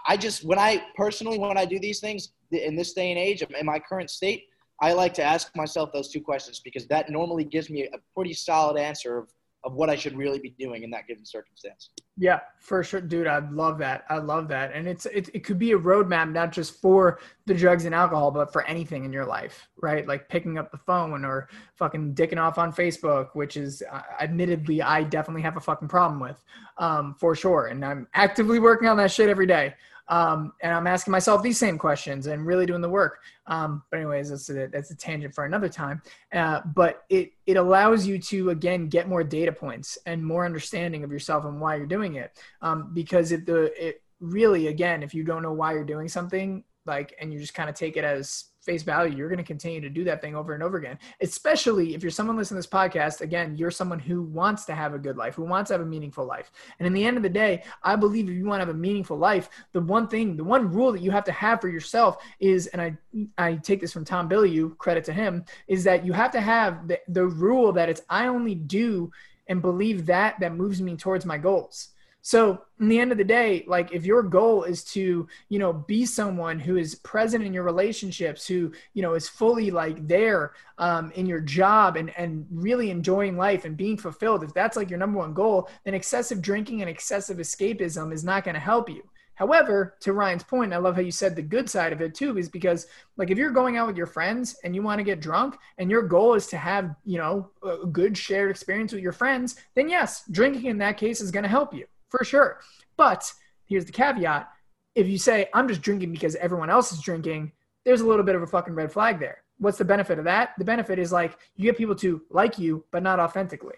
[0.07, 3.41] I just when I personally when I do these things in this day and age
[3.41, 4.45] in my current state,
[4.81, 8.33] I like to ask myself those two questions because that normally gives me a pretty
[8.33, 9.29] solid answer of
[9.65, 11.89] of what I should really be doing in that given circumstance.
[12.17, 13.27] Yeah, for sure, dude.
[13.27, 14.05] I love that.
[14.09, 17.53] I love that, and it's it, it could be a roadmap not just for the
[17.53, 20.07] drugs and alcohol, but for anything in your life, right?
[20.07, 24.81] Like picking up the phone or fucking dicking off on Facebook, which is uh, admittedly
[24.81, 26.41] I definitely have a fucking problem with,
[26.77, 29.73] um, for sure, and I'm actively working on that shit every day.
[30.07, 33.19] Um, and I'm asking myself these same questions and really doing the work.
[33.47, 36.01] Um, but anyways, that's a, that's a tangent for another time.
[36.33, 41.03] Uh, but it it allows you to again get more data points and more understanding
[41.03, 42.37] of yourself and why you're doing it.
[42.61, 46.63] Um, because if the it really again, if you don't know why you're doing something,
[46.85, 49.79] like, and you just kind of take it as face value, you're going to continue
[49.81, 50.97] to do that thing over and over again.
[51.21, 54.93] Especially if you're someone listening to this podcast, again, you're someone who wants to have
[54.93, 56.51] a good life, who wants to have a meaningful life.
[56.79, 58.77] And in the end of the day, I believe if you want to have a
[58.77, 62.17] meaningful life, the one thing, the one rule that you have to have for yourself
[62.39, 62.97] is, and I,
[63.37, 66.87] I take this from Tom Bilyeu, credit to him, is that you have to have
[66.87, 69.11] the, the rule that it's, I only do
[69.47, 71.89] and believe that that moves me towards my goals
[72.25, 75.71] so in the end of the day, like if your goal is to, you know,
[75.71, 80.53] be someone who is present in your relationships, who, you know, is fully like there
[80.79, 84.89] um, in your job and, and really enjoying life and being fulfilled, if that's like
[84.89, 88.89] your number one goal, then excessive drinking and excessive escapism is not going to help
[88.89, 89.03] you.
[89.35, 92.39] However, to Ryan's point, I love how you said the good side of it too,
[92.39, 95.21] is because like if you're going out with your friends and you want to get
[95.21, 99.11] drunk and your goal is to have, you know, a good shared experience with your
[99.11, 101.85] friends, then yes, drinking in that case is going to help you
[102.15, 102.59] for sure.
[102.97, 103.31] But
[103.65, 104.49] here's the caveat
[104.95, 107.51] if you say, I'm just drinking because everyone else is drinking,
[107.83, 109.43] there's a little bit of a fucking red flag there.
[109.57, 110.53] What's the benefit of that?
[110.57, 113.75] The benefit is like you get people to like you, but not authentically.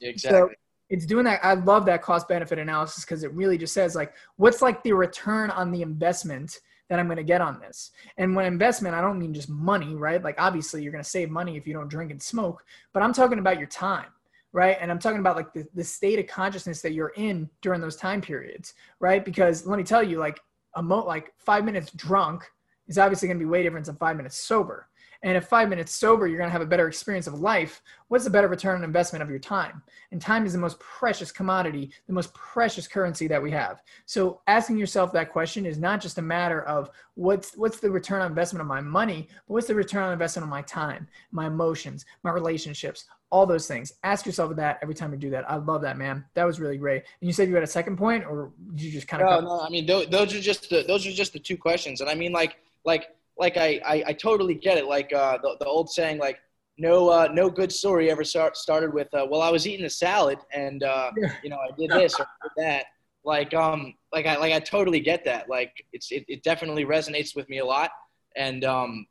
[0.00, 0.38] Exactly.
[0.38, 0.50] So
[0.88, 1.44] it's doing that.
[1.44, 4.92] I love that cost benefit analysis because it really just says like, what's like the
[4.92, 7.90] return on the investment that I'm going to get on this.
[8.16, 10.22] And when investment, I don't mean just money, right?
[10.22, 13.12] Like obviously you're going to save money if you don't drink and smoke, but I'm
[13.12, 14.06] talking about your time
[14.56, 14.78] right?
[14.80, 17.94] And I'm talking about like the, the state of consciousness that you're in during those
[17.94, 19.22] time periods, right?
[19.22, 20.40] Because let me tell you, like
[20.76, 22.50] a mo like five minutes drunk
[22.88, 24.88] is obviously going to be way different than five minutes sober.
[25.22, 27.82] And if five minutes sober, you're going to have a better experience of life.
[28.08, 29.82] What's the better return on investment of your time?
[30.10, 33.82] And time is the most precious commodity, the most precious currency that we have.
[34.06, 38.22] So asking yourself that question is not just a matter of what's what's the return
[38.22, 41.46] on investment of my money, but what's the return on investment of my time, my
[41.46, 43.92] emotions, my relationships, all those things.
[44.04, 45.50] Ask yourself that every time you do that.
[45.50, 46.24] I love that, man.
[46.34, 47.02] That was really great.
[47.20, 49.42] And you said you had a second point, or did you just kind of?
[49.42, 49.60] No, no.
[49.60, 52.14] I mean, those, those are just the those are just the two questions, and I
[52.14, 53.08] mean, like, like
[53.38, 54.86] like I, I, I totally get it.
[54.86, 56.38] Like uh, the, the old saying, like
[56.78, 59.90] no uh, no good story ever start, started with uh, well I was eating a
[59.90, 61.10] salad and uh,
[61.42, 62.86] you know I did this or did that.
[63.24, 65.48] Like um like I like I totally get that.
[65.48, 67.90] Like it's it, it definitely resonates with me a lot.
[68.36, 69.06] And um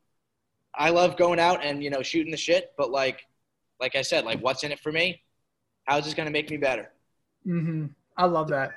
[0.74, 2.72] I love going out and you know shooting the shit.
[2.78, 3.28] But like
[3.80, 5.22] like I said, like what's in it for me?
[5.86, 6.92] How's this gonna make me better?
[7.48, 7.88] Mm-hmm.
[8.18, 8.72] I love that.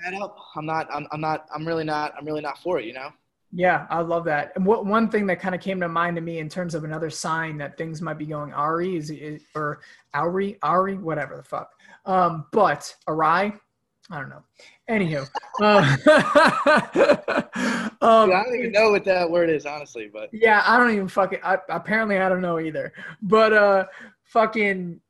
[0.57, 0.89] I'm not.
[0.93, 1.47] I'm, I'm not.
[1.55, 2.15] I'm really not.
[2.19, 2.85] I'm really not for it.
[2.85, 3.11] You know.
[3.53, 4.53] Yeah, I love that.
[4.57, 6.85] And what one thing that kind of came to mind to me in terms of
[6.85, 9.81] another sign that things might be going Ari is, is or
[10.13, 11.71] Ari, Ari, whatever the fuck.
[12.05, 13.55] Um, but awry,
[14.11, 14.43] I don't know.
[14.91, 15.27] Anywho,
[15.63, 15.97] uh,
[18.07, 20.11] um, I don't even know what that word is, honestly.
[20.13, 21.41] But yeah, I don't even fucking.
[21.43, 22.93] I, apparently, I don't know either.
[23.23, 23.87] But uh,
[24.29, 25.01] fucking,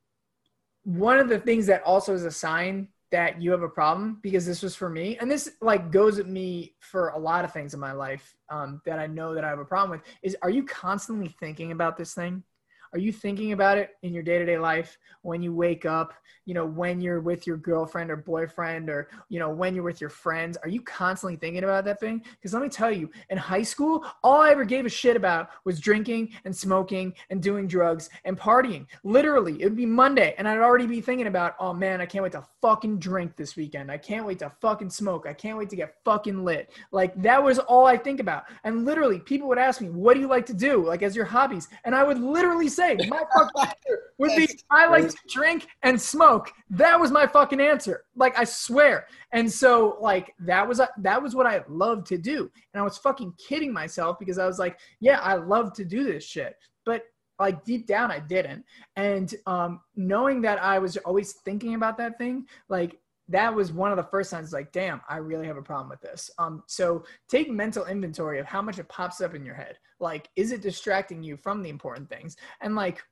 [0.85, 4.45] one of the things that also is a sign that you have a problem because
[4.45, 7.73] this was for me and this like goes at me for a lot of things
[7.73, 10.51] in my life um, that i know that i have a problem with is are
[10.51, 12.43] you constantly thinking about this thing
[12.93, 16.15] are you thinking about it in your day-to-day life when you wake up
[16.49, 20.01] you know when you're with your girlfriend or boyfriend or you know when you're with
[20.01, 20.57] your friends?
[20.63, 22.25] Are you constantly thinking about that thing?
[22.33, 25.51] Because let me tell you in high school all i ever gave a shit about
[25.65, 28.87] was drinking and smoking and doing drugs and partying.
[29.05, 32.23] Literally it would be monday and i'd already be thinking about oh man i can't
[32.23, 33.91] wait to fucking drink this weekend.
[33.91, 35.27] I can't wait to fucking smoke.
[35.29, 36.71] I can't wait to get fucking lit.
[36.93, 38.45] Like that was all i think about.
[38.65, 40.87] And literally people would ask me what do you like to do?
[40.87, 41.69] Like as your hobbies.
[41.85, 46.01] And i would literally say my fucking answer would be I like to drink and
[46.01, 46.53] smoke.
[46.71, 48.05] That was my fucking answer.
[48.17, 49.07] Like I swear.
[49.33, 52.51] And so like that was that was what I loved to do.
[52.73, 56.05] And I was fucking kidding myself because I was like, yeah, I love to do
[56.05, 56.57] this shit.
[56.85, 57.03] But
[57.39, 58.65] like deep down I didn't.
[58.97, 63.91] And um knowing that I was always thinking about that thing, like that was one
[63.91, 66.31] of the first signs like damn i really have a problem with this.
[66.39, 69.79] Um, so take mental inventory of how much it pops up in your head.
[70.01, 72.37] Like is it distracting you from the important things?
[72.61, 73.03] And like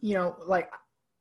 [0.00, 0.70] you know like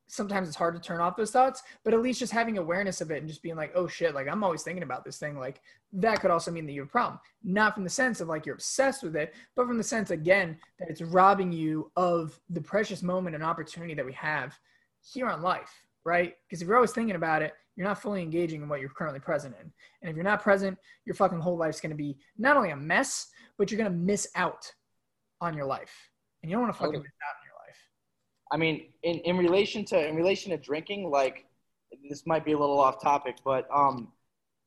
[0.09, 3.11] sometimes it's hard to turn off those thoughts but at least just having awareness of
[3.11, 5.61] it and just being like oh shit like i'm always thinking about this thing like
[5.93, 7.19] that could also mean that you have a problem.
[7.43, 10.57] Not from the sense of like you're obsessed with it but from the sense again
[10.79, 14.57] that it's robbing you of the precious moment and opportunity that we have
[15.01, 15.71] here on life
[16.09, 18.89] right because if you're always thinking about it you're not fully engaging in what you're
[18.89, 19.71] currently present in.
[20.01, 22.75] And if you're not present, your fucking whole life's going to be not only a
[22.75, 24.69] mess, but you're going to miss out
[25.39, 26.09] on your life.
[26.43, 27.77] And you don't want to fucking miss out on your life.
[28.51, 31.45] I mean, in, in relation to in relation to drinking, like
[32.09, 34.11] this might be a little off topic, but um,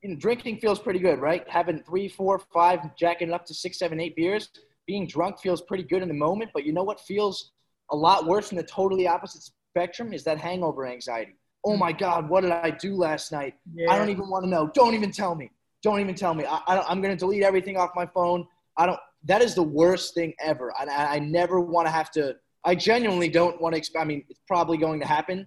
[0.03, 1.47] you know, drinking feels pretty good, right?
[1.51, 4.49] Having three, four, five, jacking up to six, seven, eight beers,
[4.87, 6.51] being drunk feels pretty good in the moment.
[6.55, 7.53] But you know what feels
[7.91, 11.79] a lot worse in the totally opposite spectrum is that hangover anxiety oh hmm.
[11.79, 13.55] my God, what did I do last night?
[13.75, 13.91] Yeah.
[13.91, 14.71] I don't even want to know.
[14.75, 15.51] Don't even tell me.
[15.83, 16.45] Don't even tell me.
[16.45, 18.47] I, I am going to delete everything off my phone.
[18.77, 20.73] I don't, that is the worst thing ever.
[20.79, 24.41] I, I never want to have to, I genuinely don't want to, I mean, it's
[24.47, 25.47] probably going to happen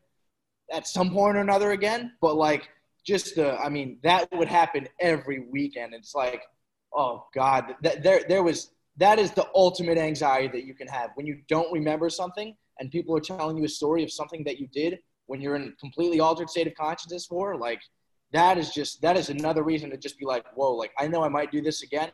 [0.72, 2.70] at some point or another again, but like,
[3.06, 5.94] just the, I mean, that would happen every weekend.
[5.94, 6.42] It's like,
[6.94, 11.12] oh God, that, there, there was, that is the ultimate anxiety that you can have
[11.14, 14.60] when you don't remember something and people are telling you a story of something that
[14.60, 17.82] you did when you're in a completely altered state of consciousness for like
[18.32, 21.24] that is just that is another reason to just be like whoa like i know
[21.24, 22.12] i might do this again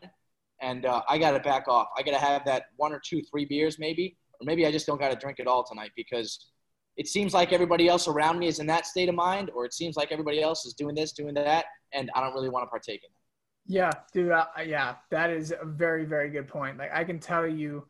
[0.60, 1.88] and uh, i gotta back off.
[1.96, 5.00] I gotta have that one or two three beers maybe or maybe i just don't
[5.00, 6.50] gotta drink it all tonight because
[6.96, 9.72] it seems like everybody else around me is in that state of mind or it
[9.72, 12.68] seems like everybody else is doing this doing that and i don't really want to
[12.68, 13.22] partake in that
[13.66, 16.78] yeah dude uh, yeah that is a very very good point.
[16.78, 17.86] Like i can tell you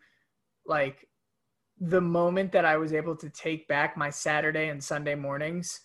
[0.67, 1.09] like
[1.85, 5.81] the moment that I was able to take back my Saturday and Sunday mornings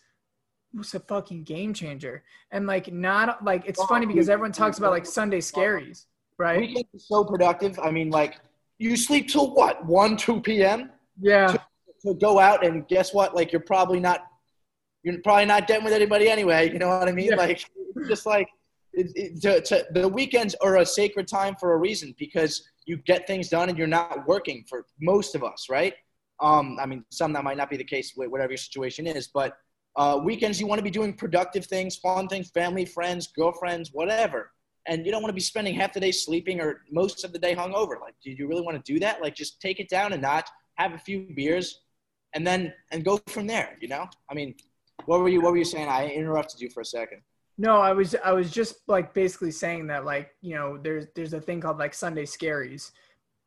[0.71, 2.23] was a fucking game changer.
[2.51, 6.05] And like not like it's funny because everyone talks about like Sunday scaries,
[6.37, 6.59] right?
[6.59, 7.79] Weekends are so productive.
[7.79, 8.39] I mean, like
[8.77, 10.91] you sleep till what one, two p.m.
[11.19, 11.47] Yeah.
[11.47, 11.61] To,
[12.03, 13.33] to go out and guess what?
[13.33, 14.27] Like you're probably not
[15.01, 16.71] you're probably not dead with anybody anyway.
[16.71, 17.29] You know what I mean?
[17.29, 17.37] Yeah.
[17.37, 17.65] Like
[18.07, 18.47] just like
[18.93, 22.97] it, it, to, to, the weekends are a sacred time for a reason because you
[23.11, 25.93] get things done and you're not working for most of us, right?
[26.39, 29.57] Um, I mean, some that might not be the case, whatever your situation is, but
[29.95, 34.51] uh, weekends you want to be doing productive things, fun things, family, friends, girlfriends, whatever.
[34.87, 37.39] and you don't want to be spending half the day sleeping or most of the
[37.39, 37.99] day hungover.
[37.99, 39.21] Like, do you really want to do that?
[39.21, 41.81] Like, just take it down and not have a few beers,
[42.33, 43.77] and then and go from there.
[43.81, 44.55] You know, I mean,
[45.05, 45.87] what were you what were you saying?
[45.89, 47.21] I interrupted you for a second.
[47.57, 51.33] No, I was I was just like basically saying that like you know there's there's
[51.33, 52.91] a thing called like Sunday scaries,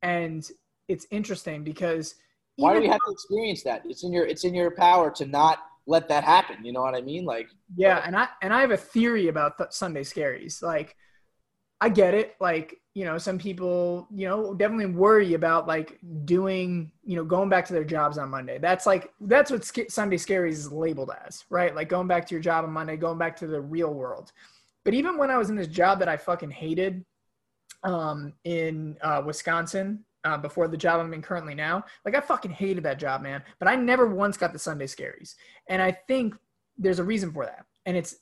[0.03, 0.49] and
[0.88, 2.16] it's interesting because
[2.57, 3.83] why do we have to experience that?
[3.85, 6.64] It's in your it's in your power to not let that happen.
[6.64, 7.25] You know what I mean?
[7.25, 10.62] Like yeah, and I and I have a theory about th- Sunday scaries.
[10.62, 10.96] Like
[11.81, 12.37] I get it.
[12.40, 17.48] Like, you know, some people, you know, definitely worry about like doing, you know, going
[17.48, 18.59] back to their jobs on Monday.
[18.59, 21.74] That's like, that's what Sunday Scaries is labeled as, right?
[21.74, 24.33] Like going back to your job on Monday, going back to the real world.
[24.85, 27.05] But even when I was in this job that I fucking hated
[27.85, 32.50] um, in uh, Wisconsin, uh, before the job I'm in currently now, like I fucking
[32.50, 33.42] hated that job, man.
[33.59, 35.35] But I never once got the Sunday Scaries.
[35.68, 36.35] And I think
[36.76, 37.64] there's a reason for that.
[37.87, 38.16] And it's,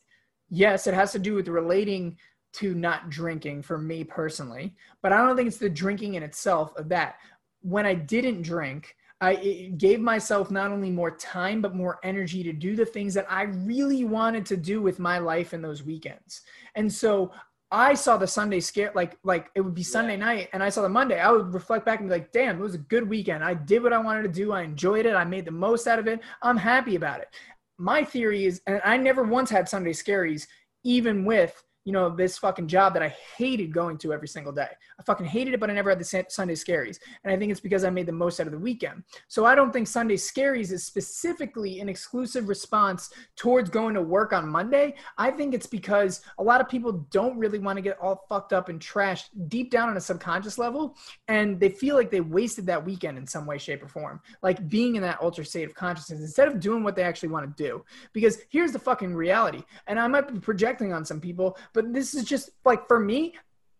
[0.50, 2.16] yes, it has to do with relating
[2.54, 6.74] to not drinking for me personally, but I don't think it's the drinking in itself
[6.76, 7.16] of that.
[7.60, 12.52] When I didn't drink, I gave myself not only more time, but more energy to
[12.52, 16.42] do the things that I really wanted to do with my life in those weekends.
[16.76, 17.32] And so
[17.70, 20.24] I saw the Sunday scare, like, like it would be Sunday yeah.
[20.24, 21.20] night and I saw the Monday.
[21.20, 23.44] I would reflect back and be like, damn, it was a good weekend.
[23.44, 24.52] I did what I wanted to do.
[24.52, 25.14] I enjoyed it.
[25.14, 26.20] I made the most out of it.
[26.42, 27.28] I'm happy about it.
[27.76, 30.46] My theory is, and I never once had Sunday scaries,
[30.84, 34.68] even with you know, this fucking job that I hated going to every single day.
[35.00, 36.98] I fucking hated it, but I never had the Sunday scaries.
[37.24, 39.04] And I think it's because I made the most out of the weekend.
[39.26, 44.34] So I don't think Sunday scaries is specifically an exclusive response towards going to work
[44.34, 44.96] on Monday.
[45.16, 48.52] I think it's because a lot of people don't really want to get all fucked
[48.52, 50.94] up and trashed deep down on a subconscious level.
[51.28, 54.20] And they feel like they wasted that weekend in some way, shape, or form.
[54.42, 57.56] Like being in that ultra state of consciousness instead of doing what they actually want
[57.56, 57.82] to do.
[58.12, 59.62] Because here's the fucking reality.
[59.86, 63.34] And I might be projecting on some people, but this is just like for me,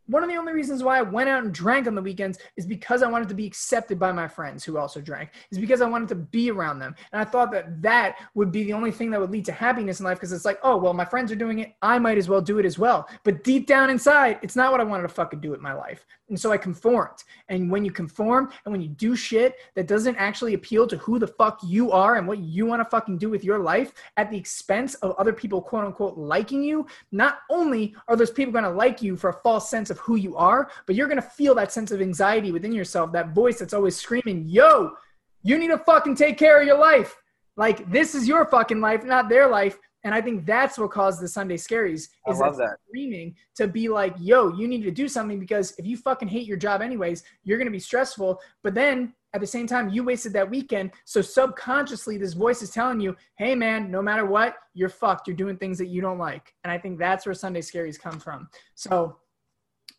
[0.08, 2.66] one of the only reasons why I went out and drank on the weekends is
[2.66, 5.30] because I wanted to be accepted by my friends who also drank.
[5.50, 8.64] Is because I wanted to be around them, and I thought that that would be
[8.64, 10.18] the only thing that would lead to happiness in life.
[10.18, 12.58] Because it's like, oh well, my friends are doing it, I might as well do
[12.58, 13.08] it as well.
[13.22, 16.06] But deep down inside, it's not what I wanted to fucking do with my life,
[16.28, 17.24] and so I conformed.
[17.48, 21.18] And when you conform and when you do shit that doesn't actually appeal to who
[21.18, 24.30] the fuck you are and what you want to fucking do with your life at
[24.30, 28.64] the expense of other people, quote unquote, liking you, not only are those people going
[28.64, 31.20] to like you for a false sense of of who you are, but you're going
[31.20, 34.92] to feel that sense of anxiety within yourself, that voice that's always screaming, yo,
[35.42, 37.16] you need to fucking take care of your life.
[37.56, 39.78] Like this is your fucking life, not their life.
[40.04, 43.88] And I think that's what caused the Sunday scaries is that, that screaming to be
[43.88, 47.24] like, yo, you need to do something because if you fucking hate your job anyways,
[47.42, 48.40] you're gonna be stressful.
[48.62, 50.92] But then at the same time, you wasted that weekend.
[51.04, 55.26] So subconsciously, this voice is telling you, hey man, no matter what, you're fucked.
[55.26, 56.54] You're doing things that you don't like.
[56.62, 58.48] And I think that's where Sunday scaries come from.
[58.76, 59.16] So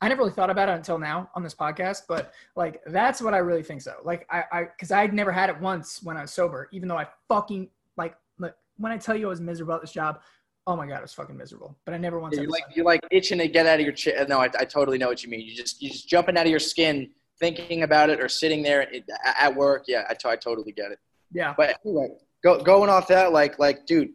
[0.01, 3.33] I never really thought about it until now on this podcast, but like that's what
[3.33, 3.95] I really think so.
[4.03, 6.97] Like I, I, because I'd never had it once when I was sober, even though
[6.97, 10.21] I fucking like, like when I tell you I was miserable at this job,
[10.67, 11.75] oh my god, it was fucking miserable.
[11.83, 12.35] But I never once.
[12.35, 14.25] Yeah, you're like you're like itching to get out of your chair.
[14.29, 15.41] No, I, I totally know what you mean.
[15.41, 17.09] You just you just jumping out of your skin,
[17.39, 18.87] thinking about it, or sitting there
[19.25, 19.85] at work.
[19.87, 20.99] Yeah, I, t- I totally get it.
[21.33, 21.53] Yeah.
[21.57, 22.09] But anyway,
[22.43, 24.11] go, going off that, like like dude,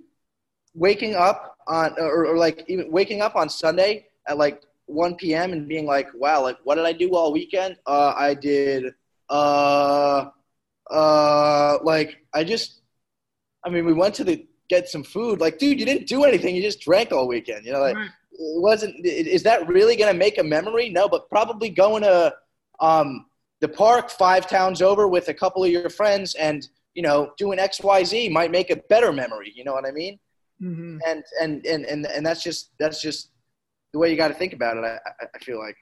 [0.74, 5.52] waking up on or, or like even waking up on Sunday at like 1 p.m.
[5.52, 7.76] and being like, wow, like what did I do all weekend?
[7.86, 8.92] Uh, I did,
[9.30, 10.26] uh,
[10.90, 12.82] uh, like I just,
[13.64, 15.40] I mean, we went to the get some food.
[15.40, 16.54] Like, dude, you didn't do anything.
[16.54, 17.64] You just drank all weekend.
[17.64, 18.10] You know, like, right.
[18.32, 19.04] it wasn't.
[19.04, 20.88] Is that really gonna make a memory?
[20.88, 22.34] No, but probably going to
[22.80, 23.26] um,
[23.60, 27.58] the park five towns over with a couple of your friends and you know doing
[27.58, 29.52] X Y Z might make a better memory.
[29.54, 30.18] You know what I mean?
[30.62, 30.98] Mm-hmm.
[31.06, 33.30] And, and and and and that's just that's just
[33.94, 34.84] the way you got to think about it.
[34.84, 34.98] I,
[35.34, 35.76] I feel like.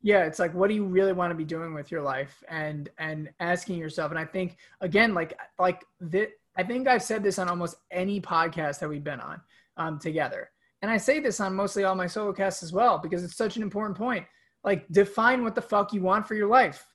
[0.00, 2.88] Yeah, it's like, what do you really want to be doing with your life, and
[2.98, 4.10] and asking yourself.
[4.12, 6.30] And I think again, like like that.
[6.56, 9.40] I think I've said this on almost any podcast that we've been on
[9.76, 10.48] um, together,
[10.80, 13.56] and I say this on mostly all my solo casts as well because it's such
[13.56, 14.24] an important point.
[14.64, 16.86] Like, define what the fuck you want for your life,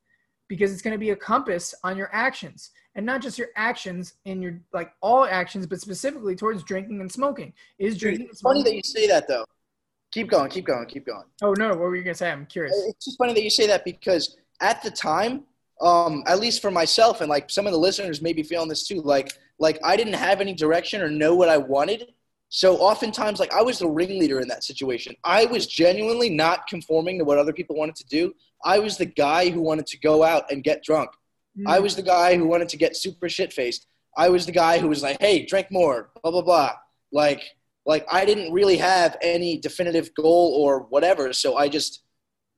[0.48, 4.14] because it's going to be a compass on your actions and not just your actions
[4.26, 7.54] in your like all actions, but specifically towards drinking and smoking.
[7.78, 8.28] Is drinking?
[8.30, 9.46] It's funny that you say that though,
[10.12, 11.24] Keep going, keep going, keep going.
[11.42, 12.30] Oh no, what were you gonna say?
[12.30, 12.76] I'm curious.
[12.88, 15.44] It's just funny that you say that because at the time,
[15.82, 18.88] um, at least for myself and like some of the listeners may be feeling this
[18.88, 22.14] too, like like I didn't have any direction or know what I wanted.
[22.50, 25.16] So oftentimes, like I was the ringleader in that situation.
[25.24, 28.36] I was genuinely not conforming to what other people wanted to do.
[28.66, 31.12] I was the guy who wanted to go out and get drunk.
[31.58, 31.64] Mm.
[31.68, 33.88] I was the guy who wanted to get super shit faced.
[34.18, 36.74] I was the guy who was like, "Hey, drink more," blah blah blah.
[37.14, 37.44] Like
[37.86, 41.34] like I didn't really have any definitive goal or whatever.
[41.34, 42.04] So I just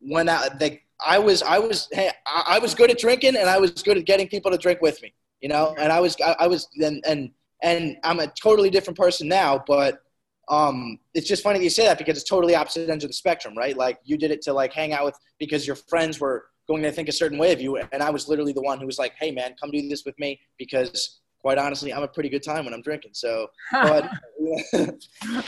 [0.02, 0.60] went out.
[0.60, 3.98] Like I was, I was, hey, I was good at drinking, and I was good
[3.98, 5.14] at getting people to drink with me.
[5.42, 8.98] You know, and I was, I, I was, and and and I'm a totally different
[8.98, 9.64] person now.
[9.66, 10.02] But
[10.50, 13.14] um, it's just funny that you say that because it's totally opposite ends of the
[13.14, 13.76] spectrum, right?
[13.76, 16.92] Like you did it to like hang out with because your friends were going to
[16.92, 19.14] think a certain way of you, and I was literally the one who was like,
[19.20, 22.66] "Hey, man, come do this with me," because quite honestly, I'm a pretty good time
[22.66, 23.12] when I'm drinking.
[23.14, 24.10] So, but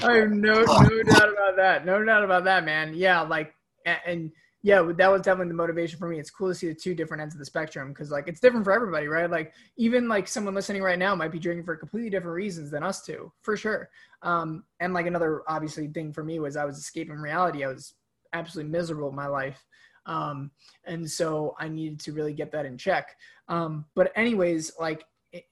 [0.03, 1.85] I have no no doubt about that.
[1.85, 2.93] No doubt about that, man.
[2.93, 4.31] Yeah, like and
[4.61, 6.19] yeah, that was definitely the motivation for me.
[6.19, 8.65] It's cool to see the two different ends of the spectrum because like it's different
[8.65, 9.29] for everybody, right?
[9.29, 12.83] Like even like someone listening right now might be drinking for completely different reasons than
[12.83, 13.89] us two, for sure.
[14.21, 17.63] Um, and like another obviously thing for me was I was escaping reality.
[17.63, 17.93] I was
[18.33, 19.63] absolutely miserable in my life.
[20.07, 20.51] Um,
[20.83, 23.15] and so I needed to really get that in check.
[23.47, 25.05] Um, but anyways, like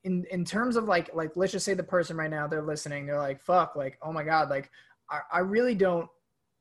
[0.03, 3.05] in in terms of like like let's just say the person right now they're listening
[3.05, 4.69] they're like fuck like oh my god like
[5.09, 6.09] I, I really don't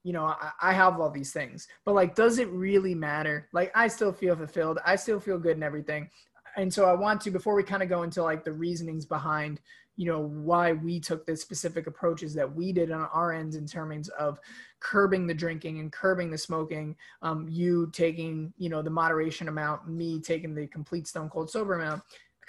[0.04, 1.68] you know I, I have all these things.
[1.84, 3.48] But like does it really matter?
[3.52, 4.78] Like I still feel fulfilled.
[4.84, 6.08] I still feel good and everything.
[6.56, 9.60] And so I want to before we kind of go into like the reasonings behind
[9.96, 13.66] you know why we took the specific approaches that we did on our ends in
[13.66, 14.38] terms of
[14.80, 19.86] curbing the drinking and curbing the smoking um, you taking you know the moderation amount
[19.88, 22.02] me taking the complete stone cold sober amount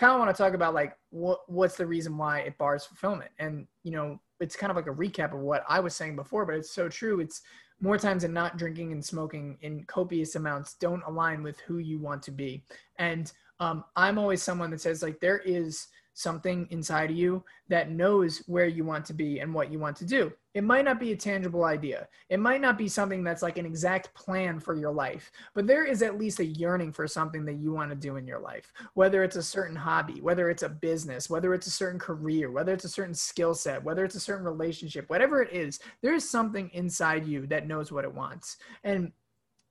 [0.04, 3.32] kind of want to talk about like what what's the reason why it bars fulfillment,
[3.40, 6.46] and you know it's kind of like a recap of what I was saying before,
[6.46, 7.22] but it's so true.
[7.22, 7.42] It's
[7.80, 12.00] more times than not drinking and smoking in copious amounts don't align with who you
[12.00, 12.66] want to be,
[12.98, 13.32] and
[13.62, 18.44] um, I'm always someone that says like there is something inside of you that knows
[18.48, 20.32] where you want to be and what you want to do.
[20.54, 22.08] It might not be a tangible idea.
[22.30, 25.86] It might not be something that's like an exact plan for your life, but there
[25.86, 28.72] is at least a yearning for something that you want to do in your life.
[28.94, 32.74] Whether it's a certain hobby, whether it's a business, whether it's a certain career, whether
[32.74, 36.30] it's a certain skill set, whether it's a certain relationship, whatever it is, there is
[36.30, 38.58] something inside you that knows what it wants.
[38.84, 39.12] And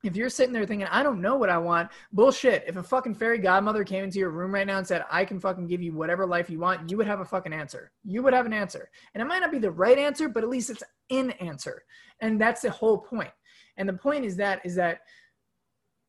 [0.02, 2.64] if you're sitting there thinking, I don't know what I want, bullshit.
[2.66, 5.38] If a fucking fairy godmother came into your room right now and said, I can
[5.38, 7.92] fucking give you whatever life you want, you would have a fucking answer.
[8.04, 8.90] You would have an answer.
[9.14, 11.84] And it might not be the right answer, but at least it's an answer.
[12.20, 13.30] And that's the whole point.
[13.76, 15.00] And the point is that, is that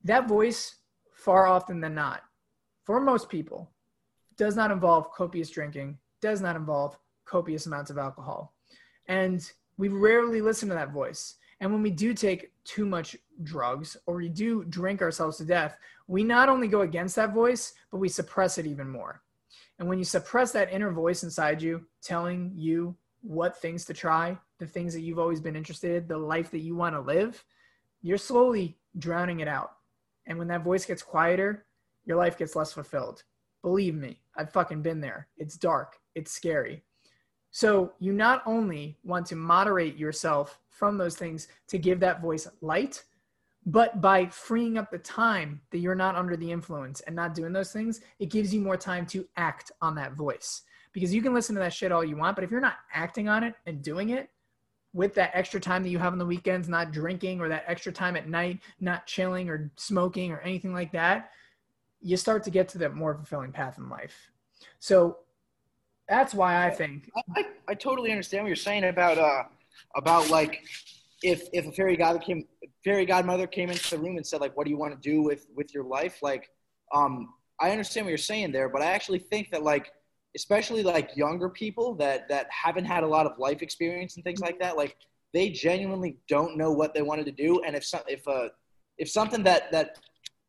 [0.03, 0.75] that voice,
[1.11, 2.21] far often than not,
[2.85, 3.71] for most people,
[4.37, 8.53] does not involve copious drinking, does not involve copious amounts of alcohol.
[9.07, 11.35] And we rarely listen to that voice.
[11.59, 15.77] And when we do take too much drugs or we do drink ourselves to death,
[16.07, 19.21] we not only go against that voice, but we suppress it even more.
[19.79, 24.37] And when you suppress that inner voice inside you telling you what things to try,
[24.59, 27.43] the things that you've always been interested in, the life that you want to live,
[28.01, 29.71] you're slowly drowning it out.
[30.27, 31.65] And when that voice gets quieter,
[32.05, 33.23] your life gets less fulfilled.
[33.61, 35.27] Believe me, I've fucking been there.
[35.37, 36.83] It's dark, it's scary.
[37.51, 42.47] So you not only want to moderate yourself from those things to give that voice
[42.61, 43.03] light,
[43.65, 47.53] but by freeing up the time that you're not under the influence and not doing
[47.53, 50.63] those things, it gives you more time to act on that voice.
[50.91, 53.29] Because you can listen to that shit all you want, but if you're not acting
[53.29, 54.29] on it and doing it
[54.93, 57.91] with that extra time that you have on the weekends, not drinking or that extra
[57.91, 61.31] time at night, not chilling or smoking or anything like that,
[62.01, 64.29] you start to get to that more fulfilling path in life.
[64.79, 65.17] So
[66.07, 69.43] that's why I think I, I totally understand what you're saying about uh
[69.95, 70.61] about like
[71.23, 72.45] if if a fairy god came
[72.83, 75.21] fairy godmother came into the room and said like what do you want to do
[75.21, 76.19] with with your life?
[76.21, 76.49] Like
[76.93, 79.91] um I understand what you're saying there but I actually think that like
[80.35, 84.39] especially like younger people that that haven't had a lot of life experience and things
[84.39, 84.95] like that like
[85.33, 87.61] they genuinely don't know what they wanted to do.
[87.65, 88.49] And if some if uh
[88.97, 89.99] if something that that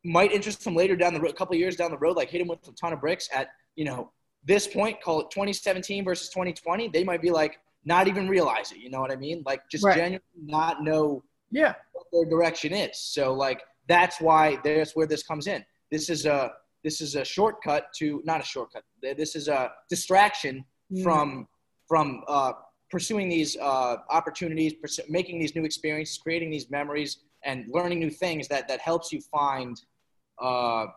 [0.03, 2.37] might interest them later down the road a couple years down the road like hit
[2.37, 4.11] them with a ton of bricks at you know
[4.45, 8.79] this point, call it 2017 versus 2020, they might be like, not even realize it.
[8.79, 9.43] You know what I mean?
[9.45, 9.95] Like just right.
[9.95, 12.99] genuinely not know yeah what their direction is.
[12.99, 15.63] So like that's why that's where this comes in.
[15.91, 18.83] This is a this is a shortcut to not a shortcut.
[19.01, 21.03] This is a distraction mm.
[21.03, 21.47] from
[21.87, 22.53] from uh,
[22.89, 24.73] pursuing these uh, opportunities,
[25.09, 29.21] making these new experiences, creating these memories, and learning new things that that helps you
[29.21, 29.81] find
[30.41, 30.87] uh,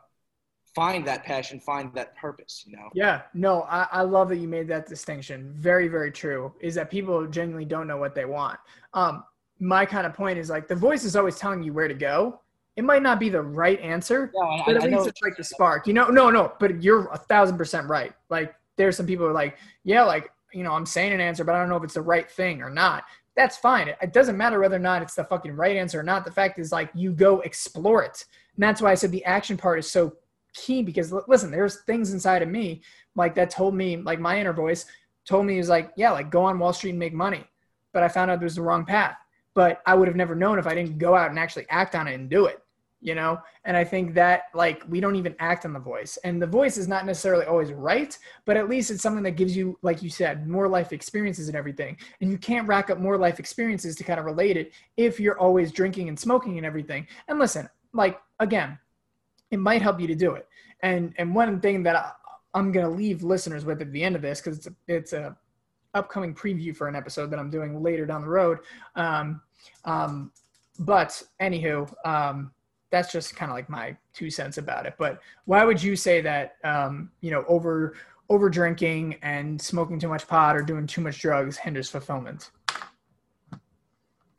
[0.75, 2.89] find that passion, find that purpose, you know?
[2.95, 5.53] Yeah, no, I, I love that you made that distinction.
[5.55, 6.53] Very, very true.
[6.61, 8.59] Is that people genuinely don't know what they want.
[8.95, 9.25] Um,
[9.61, 12.41] my kind of point is like the voice is always telling you where to go.
[12.77, 15.43] It might not be the right answer, yeah, but at I least it's like the
[15.43, 15.89] spark.
[15.89, 18.13] You know, no, no, but you're a thousand percent right.
[18.31, 21.43] Like there's some people who are like, yeah, like, you know, I'm saying an answer,
[21.43, 23.03] but I don't know if it's the right thing or not.
[23.35, 23.89] That's fine.
[23.89, 26.25] It doesn't matter whether or not it's the fucking right answer or not.
[26.25, 28.25] The fact is like you go explore it.
[28.55, 30.15] And that's why I said the action part is so
[30.59, 32.83] key because listen, there's things inside of me
[33.15, 34.87] like that told me, like my inner voice
[35.25, 37.45] told me is like, yeah, like go on Wall Street and make money.
[37.93, 39.17] but I found out was the wrong path.
[39.55, 42.07] But I would have never known if I didn't go out and actually act on
[42.07, 42.63] it and do it
[43.01, 46.43] you know and i think that like we don't even act on the voice and
[46.43, 49.79] the voice is not necessarily always right but at least it's something that gives you
[49.83, 53.39] like you said more life experiences and everything and you can't rack up more life
[53.39, 57.39] experiences to kind of relate it if you're always drinking and smoking and everything and
[57.39, 58.77] listen like again
[59.51, 60.47] it might help you to do it
[60.83, 62.11] and and one thing that I,
[62.55, 65.13] i'm going to leave listeners with at the end of this because it's a, it's
[65.13, 65.37] a
[65.95, 68.59] upcoming preview for an episode that i'm doing later down the road
[68.97, 69.41] um,
[69.85, 70.33] um,
[70.79, 72.53] but anywho um,
[72.91, 74.95] that's just kind of like my two cents about it.
[74.99, 77.95] But why would you say that um, you know over
[78.31, 82.51] over drinking and smoking too much pot or doing too much drugs hinders fulfillment?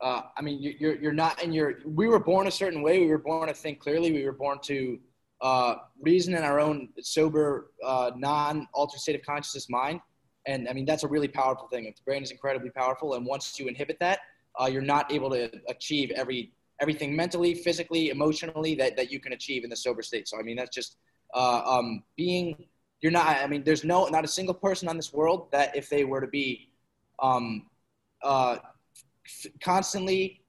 [0.00, 1.80] Uh, I mean, you're you're not in your.
[1.84, 3.00] We were born a certain way.
[3.00, 4.12] We were born to think clearly.
[4.12, 4.98] We were born to
[5.40, 10.00] uh, reason in our own sober, uh, non-altered state of consciousness mind.
[10.46, 11.84] And I mean, that's a really powerful thing.
[11.84, 14.20] The brain is incredibly powerful, and once you inhibit that,
[14.58, 19.34] uh, you're not able to achieve every everything mentally, physically, emotionally that, that you can
[19.34, 20.26] achieve in the sober state.
[20.26, 20.96] So, I mean, that's just
[21.34, 22.64] uh, um, being,
[23.02, 25.88] you're not, I mean, there's no, not a single person on this world that if
[25.90, 26.70] they were to be
[27.22, 27.66] um,
[28.22, 28.56] uh,
[29.62, 30.42] constantly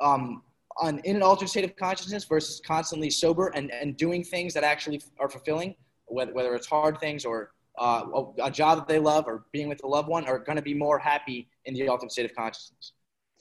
[0.00, 0.42] um,
[0.80, 4.64] on, in an altered state of consciousness versus constantly sober and, and doing things that
[4.64, 5.74] actually are fulfilling,
[6.06, 8.04] whether, whether it's hard things or uh,
[8.42, 10.74] a job that they love or being with a loved one, are going to be
[10.74, 12.92] more happy in the altered state of consciousness.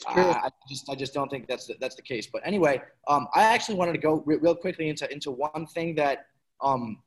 [0.05, 2.27] I just I just don't think that's the, that's the case.
[2.31, 5.95] But anyway, um, I actually wanted to go re- real quickly into into one thing
[5.95, 6.27] that
[6.61, 7.01] um,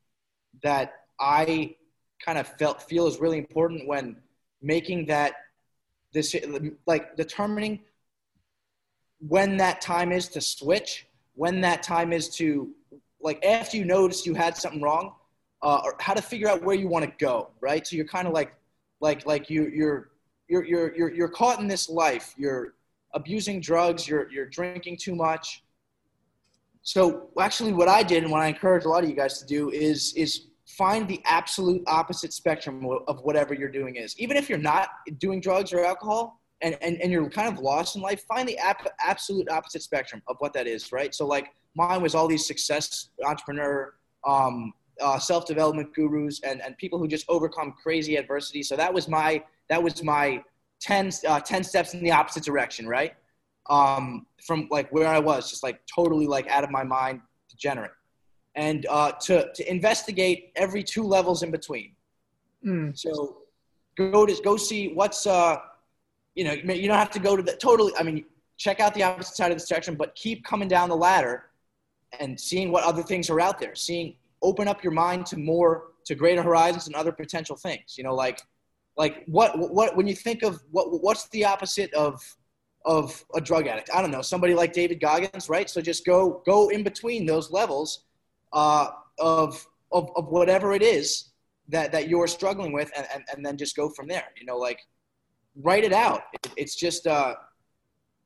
[0.65, 1.77] that I
[2.25, 4.17] kind of felt feel is really important when
[4.61, 5.35] making that
[6.13, 6.35] this
[6.87, 7.81] like determining
[9.27, 12.71] when that time is to switch, when that time is to
[13.21, 15.15] like after you notice you had something wrong,
[15.63, 17.87] uh, or how to figure out where you want to go, right?
[17.87, 18.55] So you're kind of like
[19.01, 20.11] like like you you're
[20.49, 22.35] you're you're you're you're caught in this life.
[22.37, 22.75] You're
[23.13, 25.65] abusing drugs, you're, you're drinking too much.
[26.83, 29.47] So actually what I did and what I encourage a lot of you guys to
[29.47, 30.47] do is, is
[30.81, 34.19] find the absolute opposite spectrum of whatever you're doing is.
[34.19, 37.97] Even if you're not doing drugs or alcohol and, and, and you're kind of lost
[37.97, 41.15] in life, find the ap- absolute opposite spectrum of what that is, right?
[41.15, 43.93] So like mine was all these success entrepreneur,
[44.27, 44.73] um,
[45.03, 48.63] uh, self-development gurus and, and people who just overcome crazy adversity.
[48.63, 50.43] So that was my, that was my
[50.81, 53.13] 10, uh, 10 steps in the opposite direction, right?
[53.69, 57.21] Um, from like where I was, just like totally like out of my mind,
[57.51, 57.91] degenerate.
[58.57, 61.93] And uh, to, to investigate every two levels in between.
[62.67, 62.99] Mm.
[62.99, 63.39] So
[63.97, 65.59] go to go see what's uh,
[66.35, 67.93] you know you don't have to go to the totally.
[67.99, 68.25] I mean,
[68.57, 71.45] check out the opposite side of the spectrum, but keep coming down the ladder
[72.19, 73.75] and seeing what other things are out there.
[73.75, 77.97] Seeing open up your mind to more to greater horizons and other potential things.
[77.97, 78.41] You know, like
[78.97, 82.21] like what what when you think of what what's the opposite of
[82.85, 83.91] of a drug addict?
[83.95, 85.69] I don't know, somebody like David Goggins, right?
[85.69, 88.05] So just go go in between those levels
[88.53, 88.89] uh,
[89.19, 91.31] of, of of whatever it is
[91.69, 94.25] that that you're struggling with, and, and and then just go from there.
[94.39, 94.81] You know, like
[95.63, 96.23] write it out.
[96.57, 97.35] it's just uh,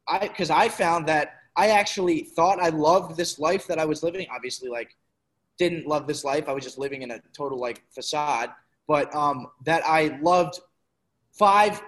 [0.08, 4.02] I because I found that I actually thought I loved this life that I was
[4.02, 4.26] living.
[4.34, 4.96] Obviously, like
[5.58, 6.48] didn't love this life.
[6.48, 8.50] I was just living in a total like facade
[8.86, 10.60] but um, that I loved
[11.32, 11.82] five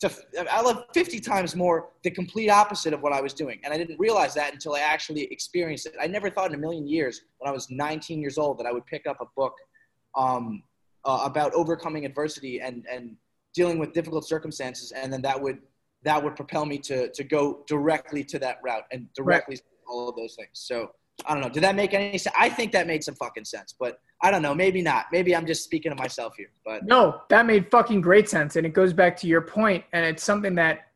[0.00, 0.10] to
[0.50, 3.60] I love 50 times more the complete opposite of what I was doing.
[3.64, 5.94] And I didn't realize that until I actually experienced it.
[6.00, 8.72] I never thought in a million years when I was 19 years old that I
[8.72, 9.54] would pick up a book
[10.14, 10.62] um,
[11.04, 13.16] uh, about overcoming adversity and, and
[13.54, 14.92] dealing with difficult circumstances.
[14.92, 15.58] And then that would,
[16.02, 19.62] that would propel me to, to go directly to that route and directly right.
[19.86, 20.50] all of those things.
[20.54, 20.92] So
[21.26, 21.48] I don't know.
[21.48, 22.34] Did that make any sense?
[22.38, 24.54] I think that made some fucking sense, but I don't know.
[24.54, 25.06] Maybe not.
[25.12, 26.50] Maybe I'm just speaking to myself here.
[26.64, 30.04] But no, that made fucking great sense, and it goes back to your point, and
[30.04, 30.88] it's something that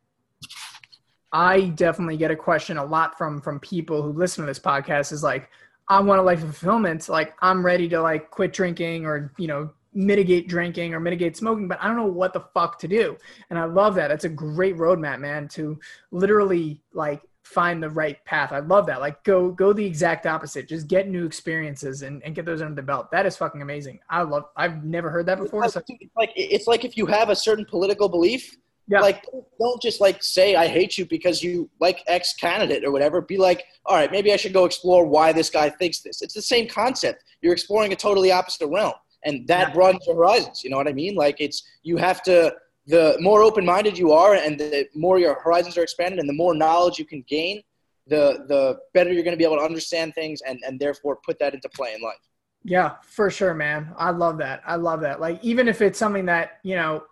[1.31, 5.11] I definitely get a question a lot from from people who listen to this podcast.
[5.11, 5.49] Is like,
[5.89, 7.09] I want a life of fulfillment.
[7.09, 11.67] Like, I'm ready to like quit drinking or you know mitigate drinking or mitigate smoking,
[11.67, 13.17] but I don't know what the fuck to do.
[13.49, 14.11] And I love that.
[14.11, 15.79] It's a great roadmap, man, to
[16.11, 18.51] literally like find the right path.
[18.51, 18.99] I love that.
[18.99, 20.67] Like go go the exact opposite.
[20.67, 23.11] Just get new experiences and, and get those under the belt.
[23.11, 23.99] That is fucking amazing.
[24.09, 25.63] I love I've never heard that before.
[25.63, 25.95] It's like, so.
[26.17, 28.99] like it's like if you have a certain political belief, yeah.
[28.99, 29.23] like
[29.59, 33.21] don't just like say I hate you because you like X candidate or whatever.
[33.21, 36.23] Be like, all right, maybe I should go explore why this guy thinks this.
[36.23, 37.23] It's the same concept.
[37.41, 38.93] You're exploring a totally opposite realm.
[39.23, 39.73] And that yeah.
[39.73, 40.63] broadens your horizons.
[40.63, 41.15] You know what I mean?
[41.15, 42.55] Like it's you have to
[42.87, 46.53] the more open-minded you are and the more your horizons are expanded and the more
[46.53, 47.61] knowledge you can gain
[48.07, 51.39] the the better you're going to be able to understand things and and therefore put
[51.39, 52.15] that into play in life
[52.63, 56.25] yeah for sure man i love that i love that like even if it's something
[56.25, 57.03] that you know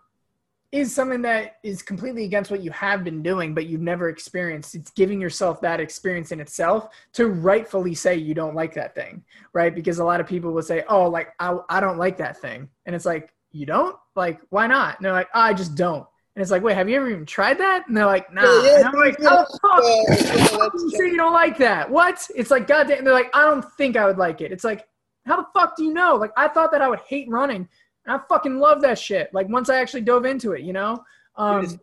[0.74, 4.74] is something that is completely against what you have been doing, but you've never experienced.
[4.74, 9.24] It's giving yourself that experience in itself to rightfully say you don't like that thing,
[9.53, 9.74] right?
[9.74, 12.69] Because a lot of people will say, "Oh, like I, I don't like that thing,"
[12.88, 13.95] and it's like, "You don't?
[14.15, 16.89] Like, why not?" And they're like, oh, "I just don't." And it's like, wait, have
[16.89, 17.87] you ever even tried that?
[17.87, 18.41] And they're like, nah.
[18.41, 20.73] Yeah, yeah, and I'm like, how the fuck?
[20.73, 21.89] you say you don't like that?
[21.89, 22.27] What?
[22.35, 22.99] It's like, goddamn.
[22.99, 24.51] And they're like, I don't think I would like it.
[24.51, 24.87] It's like,
[25.27, 26.15] how the fuck do you know?
[26.15, 27.67] Like, I thought that I would hate running.
[28.05, 29.31] And I fucking love that shit.
[29.31, 31.03] Like, once I actually dove into it, you know?
[31.35, 31.77] Um, it's,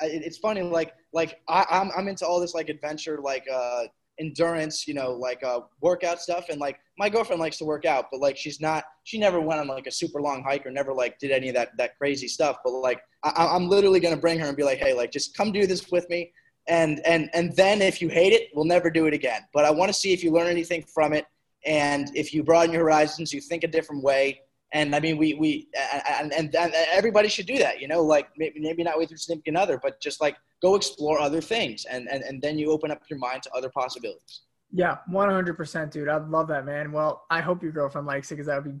[0.00, 0.62] it's, funny.
[0.62, 3.84] Like, like I, I'm, I'm into all this, like, adventure, like, uh,
[4.18, 6.48] endurance, you know, like uh, workout stuff.
[6.48, 9.60] And like my girlfriend likes to work out, but like she's not, she never went
[9.60, 12.28] on like a super long hike or never like did any of that that crazy
[12.28, 12.58] stuff.
[12.64, 15.52] But like I, I'm literally gonna bring her and be like, hey, like just come
[15.52, 16.32] do this with me.
[16.68, 19.42] And and and then if you hate it, we'll never do it again.
[19.52, 21.26] But I want to see if you learn anything from it,
[21.64, 24.40] and if you broaden your horizons, you think a different way.
[24.72, 25.68] And I mean, we we
[26.08, 27.80] and and, and everybody should do that.
[27.80, 31.18] You know, like maybe maybe not with your significant other, but just like go explore
[31.18, 34.42] other things and, and, and then you open up your mind to other possibilities.
[34.72, 36.08] Yeah, 100%, dude.
[36.08, 36.92] I'd love that, man.
[36.92, 38.80] Well, I hope your girlfriend likes it because that would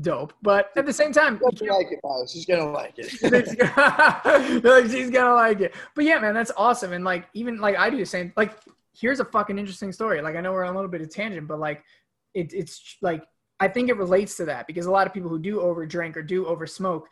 [0.00, 0.34] dope.
[0.42, 2.26] But at the same time, she's like it, pal.
[2.26, 3.08] She's gonna like it.
[4.90, 5.74] she's gonna like it.
[5.94, 6.92] But yeah, man, that's awesome.
[6.92, 8.32] And like, even like I do the same.
[8.36, 8.58] Like,
[8.92, 10.20] here's a fucking interesting story.
[10.20, 11.82] Like, I know we're on a little bit of tangent, but like,
[12.34, 13.22] it, it's like
[13.60, 16.16] I think it relates to that because a lot of people who do over drink
[16.16, 17.08] or do over smoke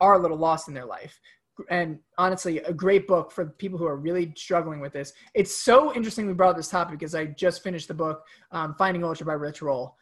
[0.00, 1.20] are a little lost in their life
[1.68, 5.12] and honestly a great book for people who are really struggling with this.
[5.34, 9.04] It's so interesting we brought this topic because i just finished the book um, finding
[9.04, 9.96] ultra by rich roll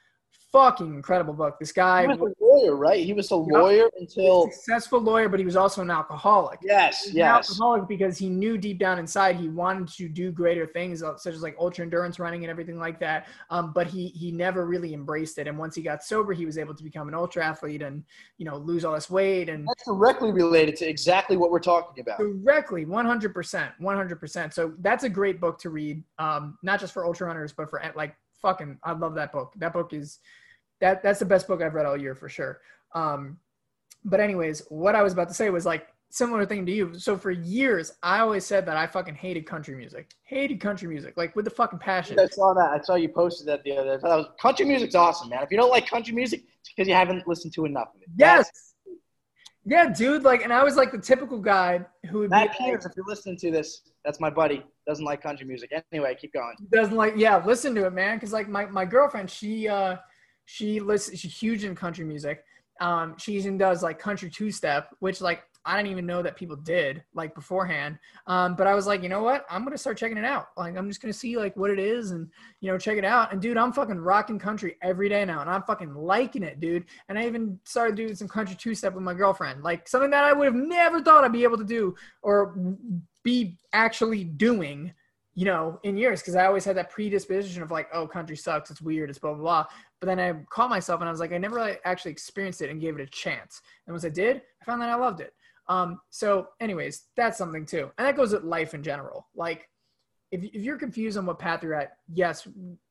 [0.53, 1.59] fucking incredible book.
[1.59, 3.05] This guy he was a lawyer, right?
[3.05, 6.59] He was a lawyer until a successful lawyer, but he was also an alcoholic.
[6.63, 7.51] Yes, yes.
[7.51, 11.35] alcoholic because he knew deep down inside he wanted to do greater things, uh, such
[11.35, 13.27] as like ultra endurance running and everything like that.
[13.51, 15.47] Um, but he he never really embraced it.
[15.47, 18.03] And once he got sober, he was able to become an ultra athlete and
[18.39, 19.49] you know lose all this weight.
[19.49, 22.19] And that's directly related to exactly what we're talking about.
[22.19, 24.55] Directly, one hundred percent, one hundred percent.
[24.55, 27.83] So that's a great book to read, um, not just for ultra runners, but for
[27.95, 29.53] like fucking I love that book.
[29.57, 30.19] That book is
[30.81, 32.61] that that's the best book I've read all year for sure.
[32.95, 33.39] Um,
[34.05, 36.99] but anyways, what I was about to say was like similar thing to you.
[36.99, 40.11] So for years, I always said that I fucking hated country music.
[40.25, 42.19] Hated country music, like with the fucking passion.
[42.19, 42.71] I saw that.
[42.71, 44.03] I saw you posted that the other day.
[44.03, 45.43] Was, country music's awesome, man.
[45.43, 48.09] If you don't like country music, it's because you haven't listened to enough of it.
[48.17, 48.75] Yes.
[49.69, 50.23] Yeah, dude.
[50.23, 53.05] Like, and I was like the typical guy who would Matt be Peters, if you're
[53.07, 54.65] listening to this, that's my buddy.
[54.87, 55.71] Doesn't like country music.
[55.93, 56.55] Anyway, keep going.
[56.73, 57.45] Doesn't like, yeah.
[57.45, 58.17] Listen to it, man.
[58.17, 59.97] Because like my my girlfriend, she uh
[60.47, 61.21] she listens.
[61.21, 62.43] She's huge in country music.
[62.81, 66.35] Um, she even does like country two step, which like I didn't even know that
[66.35, 67.99] people did like beforehand.
[68.27, 69.45] Um, but I was like, you know what?
[69.51, 70.49] I'm gonna start checking it out.
[70.57, 72.27] Like I'm just gonna see like what it is and
[72.63, 73.33] you know check it out.
[73.33, 76.87] And dude, I'm fucking rocking country every day now, and I'm fucking liking it, dude.
[77.11, 80.25] And I even started doing some country two step with my girlfriend, like something that
[80.25, 82.57] I would have never thought I'd be able to do or
[83.23, 84.95] be actually doing
[85.35, 88.73] you know, in years, because I always had that predisposition of like, oh, country sucks,
[88.73, 89.67] it's weird, it's blah blah blah.
[90.01, 92.71] But then I caught myself and I was like, I never really actually experienced it
[92.71, 93.63] and gave it a chance.
[93.87, 95.33] And once I did, I found that I loved it.
[95.69, 99.27] Um, so, anyways, that's something too, and that goes with life in general.
[99.35, 99.69] Like,
[100.31, 102.47] if if you're confused on what path you're at, yes,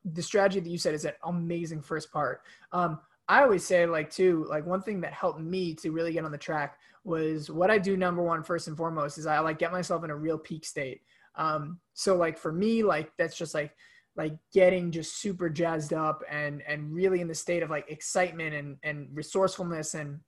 [0.06, 2.42] the strategy that you said is an amazing first part.
[2.72, 6.24] Um, I always say like too, like one thing that helped me to really get
[6.24, 7.98] on the track was what I do.
[7.98, 11.02] Number one, first and foremost, is I like get myself in a real peak state.
[11.36, 13.76] Um, so like for me, like that's just like
[14.16, 18.56] like getting just super jazzed up and and really in the state of like excitement
[18.56, 20.20] and and resourcefulness and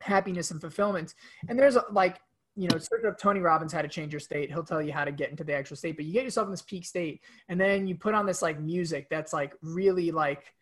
[0.00, 1.14] happiness and fulfillment.
[1.48, 2.20] And there's uh, like
[2.56, 4.50] you know, search up Tony Robbins how to change your state.
[4.50, 5.96] He'll tell you how to get into the actual state.
[5.96, 8.60] But you get yourself in this peak state, and then you put on this like
[8.60, 10.52] music that's like really like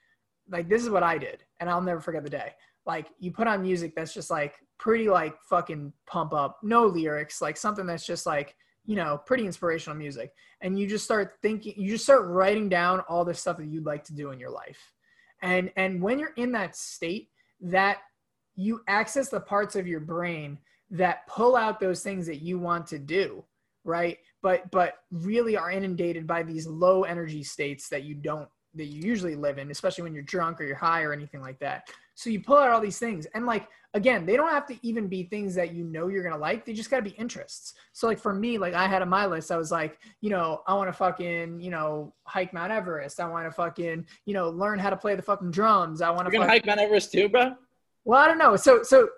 [0.51, 2.53] like this is what I did, and I'll never forget the day.
[2.87, 7.43] Like you put on music that's just like pretty like fucking pump up, no lyrics,
[7.43, 8.55] like something that's just like
[8.89, 10.33] you know, pretty inspirational music.
[10.63, 13.85] And you just start thinking, you just start writing down all the stuff that you'd
[13.85, 14.95] like to do in your life.
[15.43, 17.29] And and when you're in that state,
[17.61, 17.99] that
[18.59, 20.59] you access the parts of your brain
[20.91, 23.45] that pull out those things that you want to do,
[23.85, 24.19] right?
[24.43, 29.01] But but really are inundated by these low energy states that you don't that you
[29.01, 31.89] usually live in, especially when you're drunk or you're high or anything like that.
[32.17, 33.27] So you pull out all these things.
[33.27, 36.37] And like again, they don't have to even be things that you know you're gonna
[36.37, 36.65] like.
[36.65, 37.75] They just gotta be interests.
[37.93, 40.63] So like for me, like I had on my list, I was like, you know,
[40.67, 43.21] I wanna fucking, you know, hike Mount Everest.
[43.21, 46.03] I wanna fucking, you know, learn how to play the fucking drums.
[46.03, 46.43] I wanna fucking...
[46.43, 47.55] hike Mount Everest too, bro?
[48.09, 48.57] Well, I don't know.
[48.57, 49.09] So so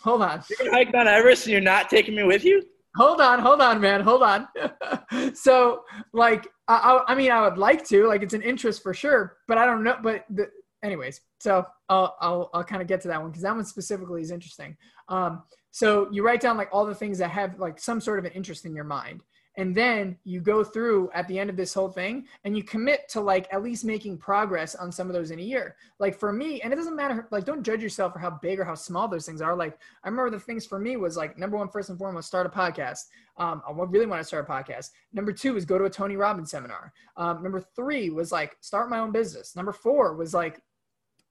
[0.00, 0.42] hold on.
[0.50, 2.64] You're gonna hike Mount Everest and you're not taking me with you?
[2.98, 4.48] hold on, hold on, man, hold on.
[5.34, 5.82] so,
[6.12, 9.56] like, I, I, mean, I would like to, like, it's an interest for sure, but
[9.56, 9.96] I don't know.
[10.02, 10.50] But the
[10.82, 14.20] anyways, so I'll I'll, I'll kind of get to that one because that one specifically
[14.20, 14.76] is interesting.
[15.08, 18.24] Um, so you write down like all the things that have like some sort of
[18.24, 19.22] an interest in your mind,
[19.58, 23.08] and then you go through at the end of this whole thing and you commit
[23.08, 25.74] to like at least making progress on some of those in a year.
[25.98, 28.64] Like for me and it doesn't matter like don't judge yourself for how big or
[28.64, 29.56] how small those things are.
[29.56, 32.46] Like i remember the things for me was like number one first and foremost start
[32.46, 33.06] a podcast.
[33.36, 34.90] Um, i really want to start a podcast.
[35.12, 36.92] Number two is go to a tony robbins seminar.
[37.16, 39.56] Um, number three was like start my own business.
[39.56, 40.62] Number four was like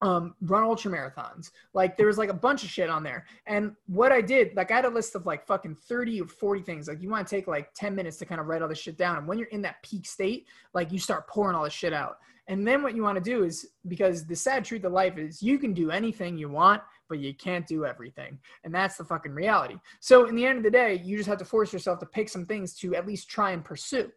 [0.02, 1.52] um, run ultra marathons.
[1.74, 3.26] Like there was like a bunch of shit on there.
[3.48, 6.62] And what I did, like I had a list of like fucking 30 or 40
[6.62, 6.88] things.
[6.88, 8.98] Like you want to take like 10 minutes to kind of write all this shit
[8.98, 9.18] down.
[9.18, 12.18] And when you're in that peak state, like you start pouring all this shit out.
[12.50, 15.42] And then what you want to do is because the sad truth of life is
[15.42, 18.40] you can do anything you want, but you can't do everything.
[18.64, 19.76] And that's the fucking reality.
[20.00, 22.30] So in the end of the day, you just have to force yourself to pick
[22.30, 24.10] some things to at least try and pursue.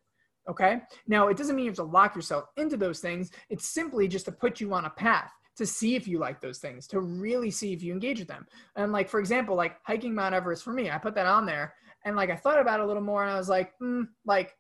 [0.49, 0.81] Okay.
[1.07, 3.31] Now, it doesn't mean you have to lock yourself into those things.
[3.51, 6.59] It's simply just to put you on a path to see if you like those
[6.59, 8.47] things, to really see if you engage with them.
[8.77, 11.75] And like, for example, like hiking Mount Everest for me, I put that on there
[12.07, 14.57] and like I thought about it a little more and I was like, mm, like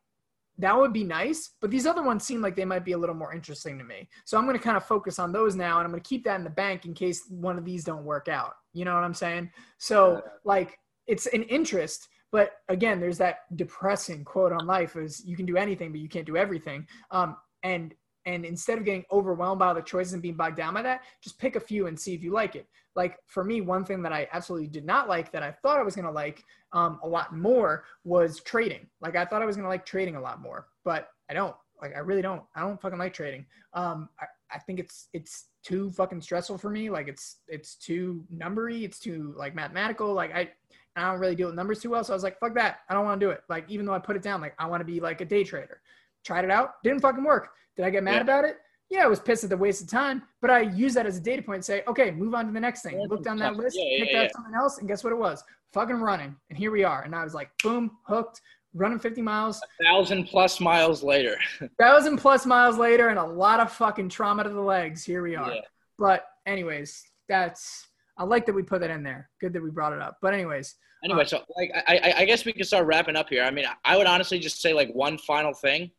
[0.59, 3.14] that would be nice, but these other ones seem like they might be a little
[3.14, 4.11] more interesting to me.
[4.26, 6.22] So I'm going to kind of focus on those now and I'm going to keep
[6.24, 8.53] that in the bank in case one of these don't work out.
[8.74, 9.51] You know what I'm saying?
[9.78, 15.34] So like it's an interest, but again, there's that depressing quote on life is you
[15.34, 16.86] can do anything, but you can't do everything.
[17.11, 17.94] Um, and
[18.27, 21.03] and instead of getting overwhelmed by all the choices and being bogged down by that
[21.23, 22.66] just pick a few and see if you like it
[22.97, 25.83] like for me one thing that i absolutely did not like that i thought i
[25.83, 29.66] was to like um, a lot more was trading like i thought i was to
[29.66, 32.99] like trading a lot more but i don't like i really don't i don't fucking
[32.99, 37.39] like trading um, I, I think it's it's too fucking stressful for me like it's
[37.49, 40.49] it's too numbery it's too like mathematical like i
[40.97, 42.03] I don't really deal with numbers too well.
[42.05, 42.81] So I was like, fuck that.
[42.89, 43.43] I don't want to do it.
[43.49, 45.45] Like, even though I put it down, like, I want to be like a day
[45.45, 45.81] trader.
[46.25, 46.83] Tried it out.
[46.83, 47.51] Didn't fucking work.
[47.81, 48.20] Did I get mad yeah.
[48.20, 48.59] about it?
[48.91, 51.20] Yeah, I was pissed at the waste of time, but I use that as a
[51.20, 53.01] data point and say, okay, move on to the next thing.
[53.09, 55.43] Look down that list, yeah, pick yeah, out something else, and guess what it was?
[55.72, 56.37] Fucking running.
[56.51, 57.03] And here we are.
[57.03, 58.43] And I was like, boom, hooked,
[58.74, 59.62] running 50 miles.
[59.81, 61.39] A thousand plus miles later.
[61.81, 65.05] thousand plus miles later, and a lot of fucking trauma to the legs.
[65.05, 65.55] Here we are.
[65.97, 69.31] But, anyways, that's, I like that we put that in there.
[69.41, 70.18] Good that we brought it up.
[70.20, 70.74] But, anyways.
[71.03, 73.43] Anyway, uh, so like I, I guess we can start wrapping up here.
[73.43, 75.91] I mean, I would honestly just say like one final thing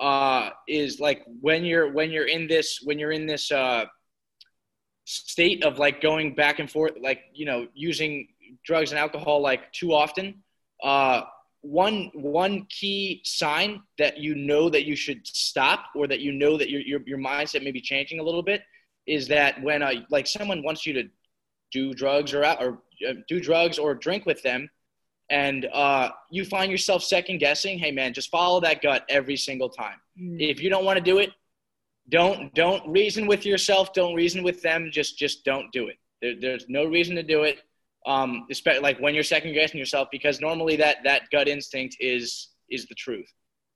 [0.00, 3.84] uh, is like when you're when you're in this when you're in this uh,
[5.04, 8.28] state of like going back and forth, like you know using
[8.64, 10.42] drugs and alcohol like too often.
[10.82, 11.22] Uh,
[11.62, 16.56] one one key sign that you know that you should stop or that you know
[16.56, 18.62] that your your, your mindset may be changing a little bit
[19.06, 21.04] is that when uh, like someone wants you to
[21.70, 24.70] do drugs or or uh, do drugs or drink with them
[25.30, 29.68] and uh, you find yourself second guessing, hey man, just follow that gut every single
[29.68, 29.96] time.
[30.20, 30.36] Mm.
[30.40, 31.30] If you don't want to do it,
[32.08, 33.92] don't don't reason with yourself.
[33.92, 34.90] Don't reason with them.
[34.92, 35.96] Just just don't do it.
[36.20, 37.60] There, there's no reason to do it.
[38.06, 42.48] Um, especially like when you're second guessing yourself, because normally that that gut instinct is
[42.68, 43.30] is the truth.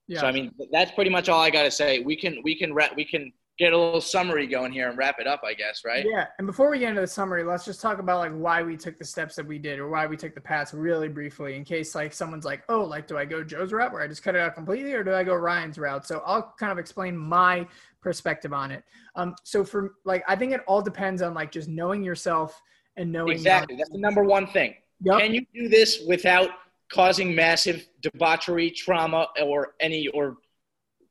[0.08, 0.20] Yeah.
[0.20, 2.00] So I mean, that's pretty much all I got to say.
[2.00, 5.28] We can we can we can get a little summary going here and wrap it
[5.28, 6.04] up, I guess, right?
[6.08, 6.26] Yeah.
[6.38, 8.98] And before we get into the summary, let's just talk about like why we took
[8.98, 11.94] the steps that we did or why we took the paths really briefly in case
[11.94, 14.40] like someone's like, oh, like, do I go Joe's route where I just cut it
[14.40, 16.04] out completely or do I go Ryan's route?
[16.04, 17.66] So I'll kind of explain my
[18.00, 18.82] perspective on it.
[19.14, 22.60] Um, so for like, I think it all depends on like just knowing yourself
[22.96, 23.32] and knowing.
[23.32, 23.76] Exactly.
[23.76, 24.74] That's the number one thing.
[25.02, 25.20] Yep.
[25.20, 26.50] Can you do this without
[26.92, 30.38] causing massive debauchery, trauma, or any, or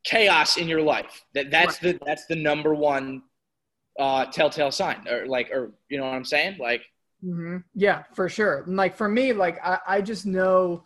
[0.03, 1.25] chaos in your life.
[1.33, 1.99] That that's right.
[1.99, 3.23] the that's the number one
[3.99, 6.57] uh, telltale sign, or like, or you know what I'm saying?
[6.59, 6.81] Like,
[7.23, 7.57] mm-hmm.
[7.75, 8.63] yeah, for sure.
[8.67, 10.83] Like for me, like I, I just know,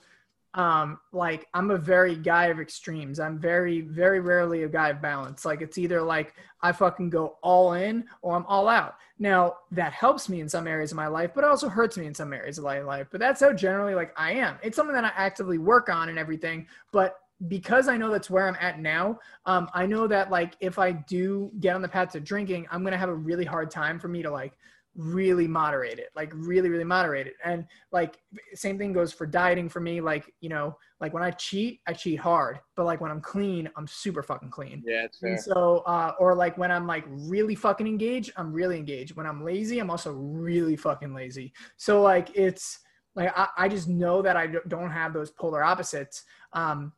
[0.53, 3.19] um, like I'm a very guy of extremes.
[3.19, 5.45] I'm very, very rarely a guy of balance.
[5.45, 8.95] Like it's either like I fucking go all in or I'm all out.
[9.19, 12.05] Now that helps me in some areas of my life, but it also hurts me
[12.05, 13.07] in some areas of my life.
[13.11, 14.57] But that's how generally like I am.
[14.61, 16.67] It's something that I actively work on and everything.
[16.91, 20.79] But because I know that's where I'm at now, um, I know that like if
[20.79, 23.99] I do get on the path to drinking, I'm gonna have a really hard time
[23.99, 24.53] for me to like
[24.95, 27.35] really moderate it, like really, really moderate it.
[27.45, 28.17] And like
[28.55, 30.01] same thing goes for dieting for me.
[30.01, 33.69] Like you know, like when I cheat, I cheat hard, but like when I'm clean,
[33.77, 34.83] I'm super fucking clean.
[34.85, 35.29] Yeah, it's fair.
[35.29, 39.15] And so, uh, or like when I'm like really fucking engaged, I'm really engaged.
[39.15, 41.53] When I'm lazy, I'm also really fucking lazy.
[41.77, 42.79] So like it's
[43.15, 46.23] like I, I just know that I don't have those polar opposites.
[46.53, 46.93] Um,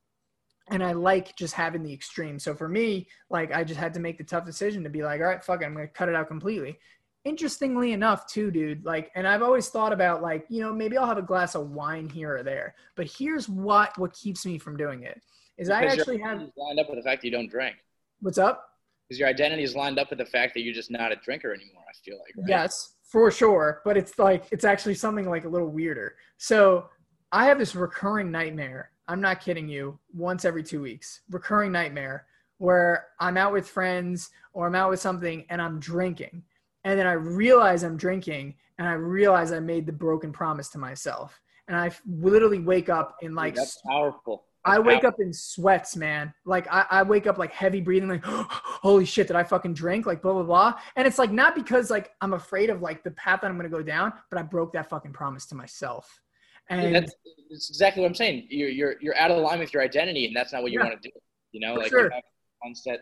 [0.71, 2.39] and I like just having the extreme.
[2.39, 5.21] So for me, like I just had to make the tough decision to be like,
[5.21, 6.79] all right, fuck it, I'm gonna cut it out completely.
[7.25, 11.05] Interestingly enough, too, dude, like, and I've always thought about like, you know, maybe I'll
[11.05, 12.75] have a glass of wine here or there.
[12.95, 15.21] But here's what what keeps me from doing it
[15.57, 17.75] is because I actually have lined up with the fact that you don't drink.
[18.21, 18.69] What's up?
[19.09, 21.51] because your identity is lined up with the fact that you're just not a drinker
[21.51, 21.83] anymore.
[21.89, 22.35] I feel like.
[22.37, 22.45] Right?
[22.47, 23.81] Yes, for sure.
[23.83, 26.15] But it's like it's actually something like a little weirder.
[26.37, 26.89] So
[27.31, 28.91] I have this recurring nightmare.
[29.09, 29.97] I'm not kidding you.
[30.13, 32.27] Once every two weeks, recurring nightmare
[32.59, 36.43] where I'm out with friends or I'm out with something and I'm drinking,
[36.83, 40.77] and then I realize I'm drinking, and I realize I made the broken promise to
[40.77, 44.45] myself, and I literally wake up in like Dude, that's powerful.
[44.63, 46.33] I wake up in sweats, man.
[46.45, 50.05] Like I, I wake up like heavy breathing, like holy shit, did I fucking drink?
[50.05, 50.73] Like blah blah blah.
[50.95, 53.69] And it's like not because like I'm afraid of like the path that I'm gonna
[53.69, 56.21] go down, but I broke that fucking promise to myself.
[56.69, 57.13] And that's,
[57.49, 58.47] that's exactly what I'm saying.
[58.49, 60.85] You're you're you're out of line with your identity, and that's not what you Yeah.
[60.87, 61.13] want to do.
[61.51, 62.05] You know, like sure.
[62.05, 62.23] you have
[62.61, 62.99] one set,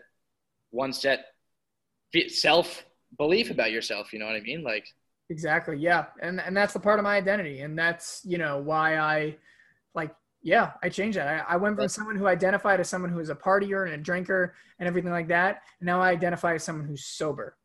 [0.70, 1.26] one set
[2.28, 2.84] self
[3.18, 4.12] belief about yourself.
[4.12, 4.62] You know what I mean?
[4.62, 4.86] Like
[5.30, 5.76] Exactly.
[5.76, 6.06] Yeah.
[6.22, 7.60] And and that's the part of my identity.
[7.60, 9.36] And that's, you know, why I
[9.94, 11.44] like yeah, I changed that.
[11.48, 13.98] I, I went from someone who identified as someone who is a partier and a
[13.98, 15.62] drinker and everything like that.
[15.80, 17.56] And now I identify as someone who's sober.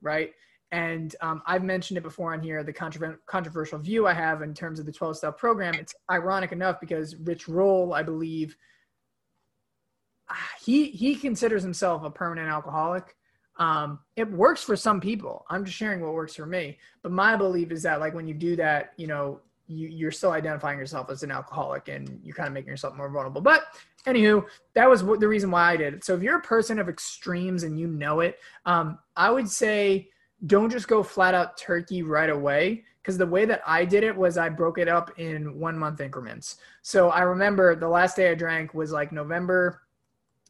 [0.00, 0.32] Right.
[0.70, 4.52] And um, I've mentioned it before on here, the controver- controversial view I have in
[4.52, 5.74] terms of the 12 step program.
[5.74, 8.56] It's ironic enough because Rich Roll, I believe,
[10.60, 13.16] he he considers himself a permanent alcoholic.
[13.58, 15.44] Um, it works for some people.
[15.50, 16.78] I'm just sharing what works for me.
[17.02, 20.30] But my belief is that like when you do that, you know, you, you're still
[20.30, 23.40] identifying yourself as an alcoholic and you're kind of making yourself more vulnerable.
[23.40, 23.64] But
[24.06, 24.44] anywho,
[24.74, 26.04] that was what, the reason why I did it.
[26.04, 30.08] So if you're a person of extremes and you know it, um, I would say
[30.46, 32.84] don't just go flat out turkey right away.
[33.02, 36.00] Because the way that I did it was I broke it up in one month
[36.00, 36.56] increments.
[36.82, 39.80] So I remember the last day I drank was like November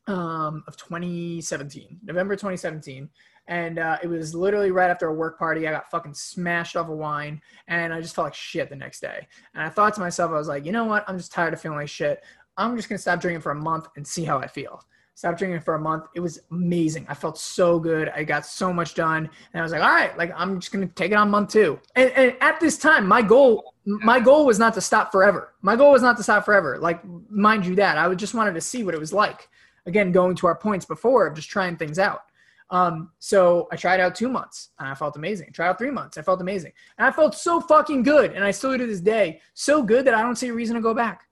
[0.09, 3.09] um, of 2017, November 2017.
[3.47, 5.69] And uh, it was literally right after a work party.
[5.69, 9.01] I got fucking smashed off of wine and I just felt like shit the next
[9.01, 9.27] day.
[9.55, 11.05] And I thought to myself, I was like, you know what?
[11.09, 12.25] I'm just tired of feeling like shit.
[12.57, 14.83] I'm just going to stop drinking for a month and see how I feel.
[15.19, 16.05] Stop drinking for a month.
[16.15, 17.05] It was amazing.
[17.09, 18.09] I felt so good.
[18.11, 19.29] I got so much done.
[19.53, 21.81] And I was like, all right, like I'm just to take it on month two.
[21.97, 25.55] And, and at this time, my goal, my goal was not to stop forever.
[25.61, 26.79] My goal was not to stop forever.
[26.79, 27.99] Like, mind you that.
[27.99, 29.49] I just wanted to see what it was like
[29.89, 32.23] again going to our points before of just trying things out
[32.71, 36.17] um, so i tried out two months and i felt amazing tried out three months
[36.19, 39.01] i felt amazing and i felt so fucking good and i still do to this
[39.01, 41.23] day so good that i don't see a reason to go back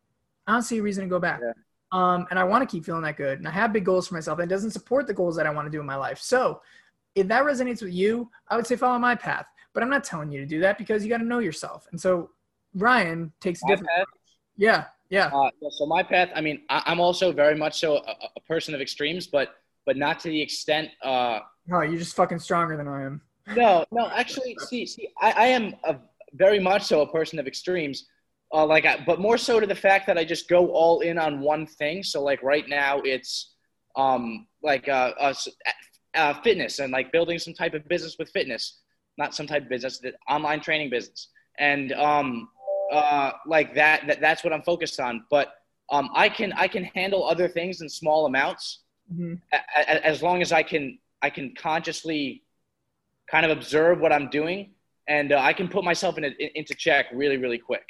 [0.47, 1.53] i don't see a reason to go back Yeah.
[1.93, 4.15] Um, and i want to keep feeling that good and i have big goals for
[4.15, 6.19] myself and it doesn't support the goals that i want to do in my life
[6.19, 6.61] so
[7.15, 10.31] if that resonates with you i would say follow my path but i'm not telling
[10.31, 12.31] you to do that because you got to know yourself and so
[12.75, 14.07] ryan takes a my different path,
[14.57, 16.31] yeah yeah uh, so my path.
[16.35, 19.97] I mean, I, I'm also very much so a, a person of extremes, but but
[19.97, 20.91] not to the extent.
[21.01, 21.39] Uh,
[21.73, 23.21] oh you're just fucking stronger than i am
[23.55, 25.97] No, no, actually, see, see, I, I am a
[26.35, 28.07] very much so a person of extremes.
[28.53, 31.19] Uh, like, I, but more so to the fact that I just go all in
[31.19, 32.03] on one thing.
[32.03, 33.55] So, like, right now, it's
[33.97, 35.35] um, like uh, uh,
[36.15, 38.81] uh, fitness and like building some type of business with fitness,
[39.19, 41.29] not some type of business, the online training business,
[41.59, 42.49] and um,
[42.93, 44.21] uh, like that, that.
[44.21, 45.25] That's what I'm focused on.
[45.31, 45.55] But
[45.91, 48.81] um, I can I can handle other things in small amounts
[49.13, 49.41] Mhm.
[49.53, 52.43] a- a- as long as I can I can consciously
[53.31, 54.73] kind of observe what I'm doing
[55.09, 57.87] and uh, I can put myself in a, in- into check really really quick.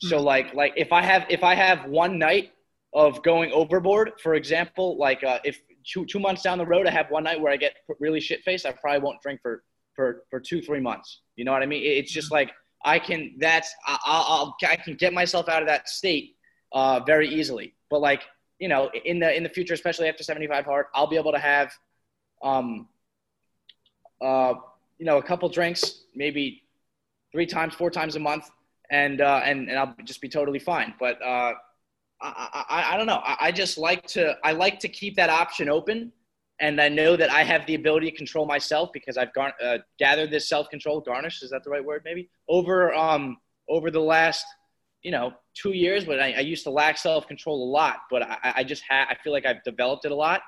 [0.00, 2.52] So like like if I have if I have one night
[2.94, 6.90] of going overboard, for example, like uh, if two two months down the road I
[6.90, 9.64] have one night where I get really shit faced, I probably won't drink for
[9.96, 11.22] for for two three months.
[11.36, 11.82] You know what I mean?
[11.82, 12.50] It- It's just like
[12.84, 16.36] I can that's I- I'll, I'll I can get myself out of that state
[16.72, 17.74] uh, very easily.
[17.90, 18.22] But like
[18.60, 21.38] you know in the in the future, especially after 75 hard, I'll be able to
[21.40, 21.72] have
[22.42, 22.88] um
[24.20, 24.54] uh
[24.98, 26.62] you know a couple drinks maybe
[27.32, 28.48] three times four times a month
[28.90, 30.94] and uh and, and I'll just be totally fine.
[30.98, 31.54] But uh
[32.20, 33.20] I, I, I don't know.
[33.24, 36.12] I, I just like to I like to keep that option open,
[36.60, 39.78] and I know that I have the ability to control myself because I've gar- uh,
[39.98, 41.00] gathered this self control.
[41.00, 42.02] Garnish is that the right word?
[42.04, 43.36] Maybe over um
[43.68, 44.44] over the last
[45.02, 47.98] you know two years, but I, I used to lack self control a lot.
[48.10, 50.42] But I, I just ha- I feel like I've developed it a lot.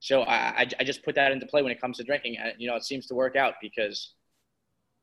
[0.00, 2.36] So I, I, I just put that into play when it comes to drinking.
[2.36, 4.12] And, you know, it seems to work out because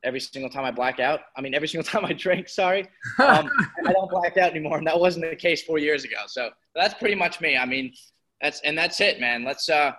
[0.04, 2.82] every single time I black out, I mean, every single time I drink, sorry,
[3.20, 3.50] um,
[3.86, 6.18] I don't black out anymore, and that wasn't the case four years ago.
[6.28, 7.58] So that's pretty much me.
[7.58, 7.94] I mean,
[8.42, 9.44] that's and that's it, man.
[9.44, 9.70] Let's.
[9.70, 9.92] uh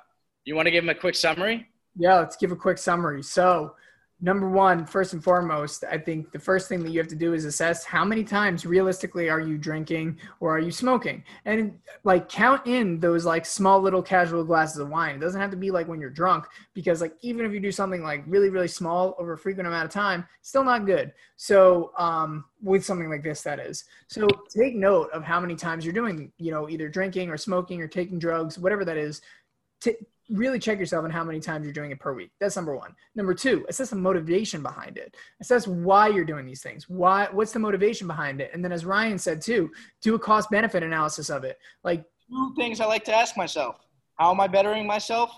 [0.44, 1.68] You want to give him a quick summary?
[1.96, 3.22] Yeah, let's give a quick summary.
[3.22, 3.74] So,
[4.22, 7.34] number one, first and foremost, I think the first thing that you have to do
[7.34, 11.24] is assess how many times realistically are you drinking or are you smoking?
[11.44, 15.16] And like count in those like small little casual glasses of wine.
[15.16, 17.72] It doesn't have to be like when you're drunk because like even if you do
[17.72, 21.12] something like really really small over a frequent amount of time, still not good.
[21.36, 23.84] So, um with something like this that is.
[24.06, 27.82] So, take note of how many times you're doing, you know, either drinking or smoking
[27.82, 29.20] or taking drugs, whatever that is.
[29.80, 29.96] T-
[30.30, 32.30] really check yourself on how many times you're doing it per week.
[32.40, 32.94] That's number one.
[33.14, 35.16] Number two, assess the motivation behind it.
[35.40, 36.88] Assess why you're doing these things.
[36.88, 37.28] Why?
[37.30, 38.50] What's the motivation behind it?
[38.54, 39.70] And then, as Ryan said too,
[40.00, 41.58] do a cost benefit analysis of it.
[41.84, 43.76] Like two things I like to ask myself:
[44.16, 45.30] How am I bettering myself?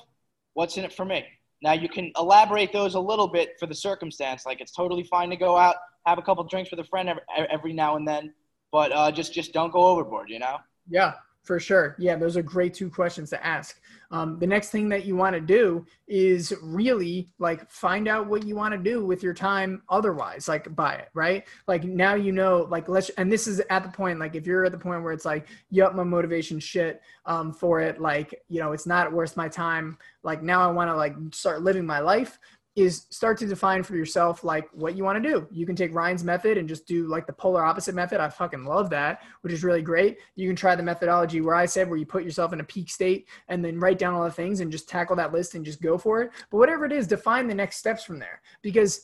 [0.54, 1.24] What's in it for me?
[1.62, 4.44] Now you can elaborate those a little bit for the circumstance.
[4.44, 5.76] Like it's totally fine to go out,
[6.06, 8.34] have a couple drinks with a friend every, every now and then,
[8.70, 10.28] but uh, just just don't go overboard.
[10.28, 10.58] You know?
[10.88, 11.96] Yeah, for sure.
[11.98, 13.80] Yeah, those are great two questions to ask.
[14.14, 18.46] Um, the next thing that you want to do is really like find out what
[18.46, 21.42] you want to do with your time otherwise, like buy it, right?
[21.66, 24.64] Like now you know, like let's, and this is at the point, like if you're
[24.64, 28.60] at the point where it's like, yup, my motivation shit um, for it, like, you
[28.60, 29.98] know, it's not worth my time.
[30.22, 32.38] Like now I want to like start living my life
[32.76, 35.46] is start to define for yourself like what you want to do.
[35.50, 38.20] You can take Ryan's method and just do like the polar opposite method.
[38.20, 40.18] I fucking love that, which is really great.
[40.34, 42.90] You can try the methodology where I said where you put yourself in a peak
[42.90, 45.80] state and then write down all the things and just tackle that list and just
[45.80, 46.30] go for it.
[46.50, 49.02] But whatever it is, define the next steps from there because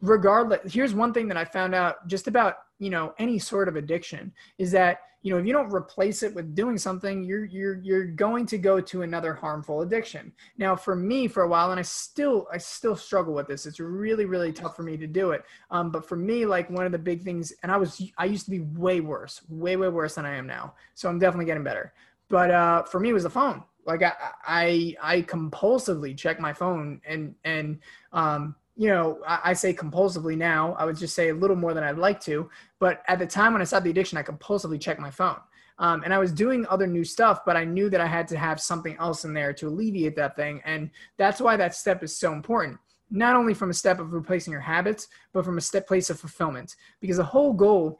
[0.00, 3.76] regardless, here's one thing that I found out just about, you know, any sort of
[3.76, 7.78] addiction is that you know if you don't replace it with doing something you're you're
[7.82, 10.32] you're going to go to another harmful addiction.
[10.56, 13.80] Now for me for a while and i still i still struggle with this it's
[13.80, 16.92] really really tough for me to do it um, but for me like one of
[16.92, 20.14] the big things and i was i used to be way worse way way worse
[20.14, 21.92] than i am now so i'm definitely getting better.
[22.28, 23.62] But uh, for me it was the phone.
[23.84, 24.12] Like I,
[24.46, 27.80] I i compulsively check my phone and and
[28.12, 30.74] um you know, I, I, say compulsively now.
[30.78, 32.48] I would just say a little more than I'd like to.
[32.78, 35.36] But at the time when I stopped the addiction, I compulsively checked my phone.
[35.78, 38.38] Um, and I was doing other new stuff, but I knew that I had to
[38.38, 40.62] have something else in there to alleviate that thing.
[40.64, 42.78] And that's why that step is so important.
[43.10, 46.18] Not only from a step of replacing your habits, but from a step place of
[46.18, 46.76] fulfillment.
[47.02, 47.98] Because the whole goal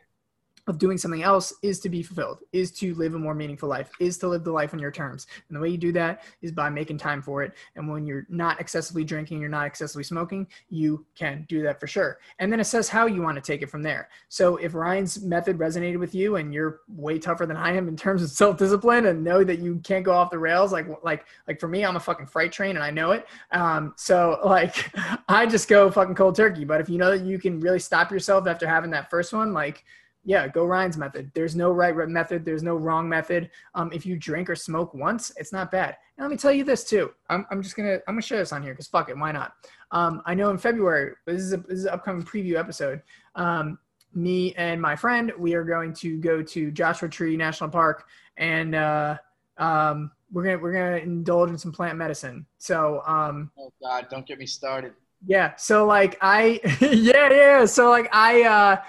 [0.70, 3.90] of doing something else is to be fulfilled, is to live a more meaningful life,
[4.00, 5.26] is to live the life on your terms.
[5.48, 7.52] And the way you do that is by making time for it.
[7.76, 11.86] And when you're not excessively drinking, you're not excessively smoking, you can do that for
[11.86, 12.18] sure.
[12.38, 14.08] And then assess how you want to take it from there.
[14.28, 17.96] So if Ryan's method resonated with you and you're way tougher than I am in
[17.96, 21.58] terms of self-discipline and know that you can't go off the rails, like like like
[21.58, 23.26] for me, I'm a fucking freight train and I know it.
[23.50, 24.92] Um, so like
[25.28, 26.64] I just go fucking cold turkey.
[26.64, 29.52] But if you know that you can really stop yourself after having that first one,
[29.52, 29.84] like
[30.24, 31.30] yeah, go Ryan's method.
[31.34, 32.44] There's no right method.
[32.44, 33.50] There's no wrong method.
[33.74, 35.96] Um, if you drink or smoke once, it's not bad.
[36.16, 37.10] And let me tell you this too.
[37.28, 39.54] I'm, I'm just gonna I'm gonna share this on here because fuck it, why not?
[39.92, 43.02] Um, I know in February this is a this is an upcoming preview episode.
[43.34, 43.78] Um,
[44.12, 48.06] me and my friend we are going to go to Joshua Tree National Park
[48.36, 49.16] and uh,
[49.56, 52.44] um, we're gonna we're gonna indulge in some plant medicine.
[52.58, 54.92] So um, oh god, don't get me started.
[55.26, 55.54] Yeah.
[55.56, 57.64] So like I yeah yeah.
[57.64, 58.82] So like I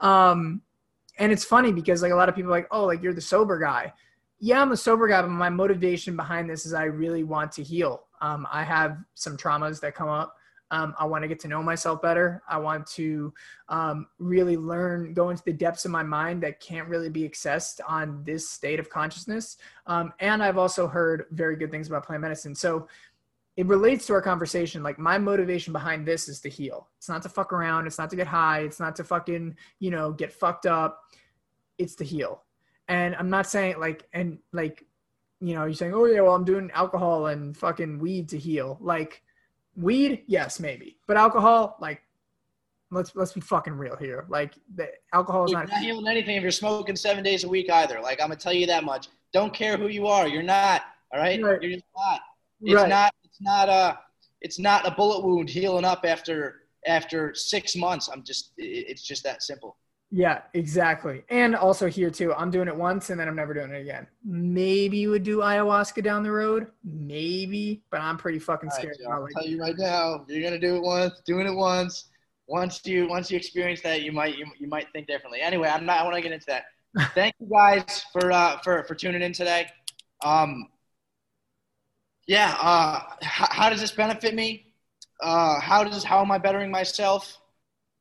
[0.00, 0.60] uh, um
[1.18, 3.58] and it's funny because like a lot of people like, oh, like you're the sober
[3.58, 3.92] guy.
[4.40, 7.62] Yeah, I'm the sober guy, but my motivation behind this is I really want to
[7.62, 8.04] heal.
[8.20, 10.36] Um, I have some traumas that come up.
[10.70, 12.42] Um, I want to get to know myself better.
[12.48, 13.32] I want to
[13.68, 17.80] um, really learn, go into the depths of my mind that can't really be accessed
[17.86, 19.58] on this state of consciousness.
[19.86, 22.54] Um, and I've also heard very good things about plant medicine.
[22.54, 22.88] So
[23.56, 24.82] it relates to our conversation.
[24.82, 26.88] Like my motivation behind this is to heal.
[26.98, 27.86] It's not to fuck around.
[27.86, 28.60] It's not to get high.
[28.60, 31.00] It's not to fucking, you know, get fucked up.
[31.78, 32.42] It's to heal.
[32.88, 34.84] And I'm not saying like, and like,
[35.40, 38.78] you know, you're saying, oh yeah, well, I'm doing alcohol and fucking weed to heal.
[38.80, 39.22] Like
[39.76, 42.02] weed, yes, maybe, but alcohol, like,
[42.90, 44.24] let's let's be fucking real here.
[44.28, 47.70] Like the alcohol is not, not healing anything if you're smoking seven days a week
[47.70, 48.00] either.
[48.00, 49.08] Like I'm gonna tell you that much.
[49.32, 50.28] Don't care who you are.
[50.28, 50.82] You're not.
[51.12, 51.42] All right.
[51.42, 51.60] right.
[51.60, 52.20] You're just not.
[52.62, 52.88] It's right.
[52.88, 53.98] not it's not a
[54.40, 58.08] it's not a bullet wound healing up after after six months.
[58.08, 59.76] I'm just it's just that simple.
[60.10, 61.24] Yeah, exactly.
[61.28, 64.06] And also here too, I'm doing it once and then I'm never doing it again.
[64.24, 68.96] Maybe you would do ayahuasca down the road, maybe, but I'm pretty fucking scared.
[69.04, 72.10] Right, I'll tell you right now, you're gonna do it once, doing it once.
[72.46, 75.40] Once you once you experience that, you might you, you might think differently.
[75.40, 75.98] Anyway, I'm not.
[75.98, 76.66] I want to get into that.
[77.14, 79.66] Thank you guys for uh, for for tuning in today.
[80.22, 80.68] Um,
[82.26, 84.72] yeah, uh, how, how, does this benefit me?
[85.22, 87.38] Uh, how does how am I bettering myself?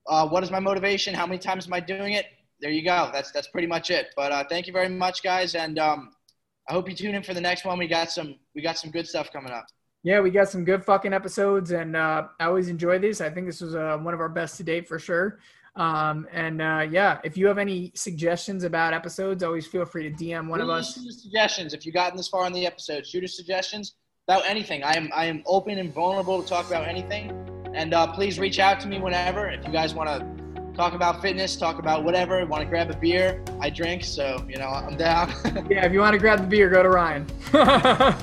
[0.08, 1.14] Uh, what is my motivation?
[1.14, 2.26] How many times am I doing it?
[2.62, 3.10] There you go.
[3.14, 4.08] That's that's pretty much it.
[4.16, 6.12] But uh, thank you very much, guys, and um,
[6.70, 7.78] I hope you tune in for the next one.
[7.78, 9.66] We got some we got some good stuff coming up.
[10.04, 13.22] Yeah, we got some good fucking episodes, and uh, I always enjoy these.
[13.22, 15.40] I think this was uh, one of our best to date for sure.
[15.76, 20.16] Um, and uh, yeah, if you have any suggestions about episodes, always feel free to
[20.16, 20.96] DM one of us.
[20.96, 21.74] Suggestions.
[21.74, 23.96] If you've gotten this far in the episode, shoot us suggestions
[24.28, 24.84] about anything.
[24.84, 27.32] I am I am open and vulnerable to talk about anything.
[27.74, 31.22] And uh, please reach out to me whenever if you guys want to talk about
[31.22, 32.46] fitness, talk about whatever.
[32.46, 33.44] Want to grab a beer?
[33.60, 35.34] I drink, so you know I'm down.
[35.70, 37.26] Yeah, if you want to grab the beer, go to Ryan.
[37.54, 38.16] I,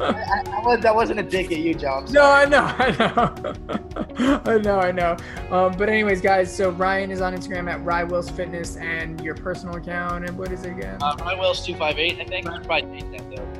[0.00, 2.04] I, was- that wasn't a dig at you, Joe.
[2.10, 2.22] No.
[2.22, 5.16] I know, I know, I know, I know.
[5.50, 9.34] Um, but anyways, guys, so Ryan is on Instagram at Rye Wills Fitness, and your
[9.34, 10.98] personal account, and what is it again?
[11.02, 12.18] Uh, Ryan Wills two five eight.
[12.20, 12.44] I think.
[12.46, 13.59] Probably that though.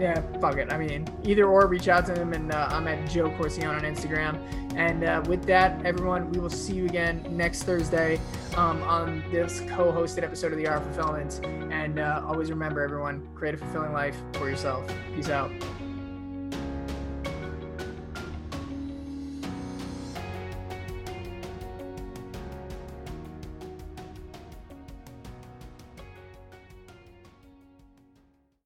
[0.00, 0.72] Yeah, fuck it.
[0.72, 3.82] I mean, either or, reach out to him, and uh, I'm at Joe Corcione on
[3.82, 4.40] Instagram.
[4.74, 8.18] And uh, with that, everyone, we will see you again next Thursday
[8.56, 11.40] um, on this co-hosted episode of the Art of Fulfillment.
[11.70, 14.90] And uh, always remember, everyone, create a fulfilling life for yourself.
[15.14, 15.50] Peace out.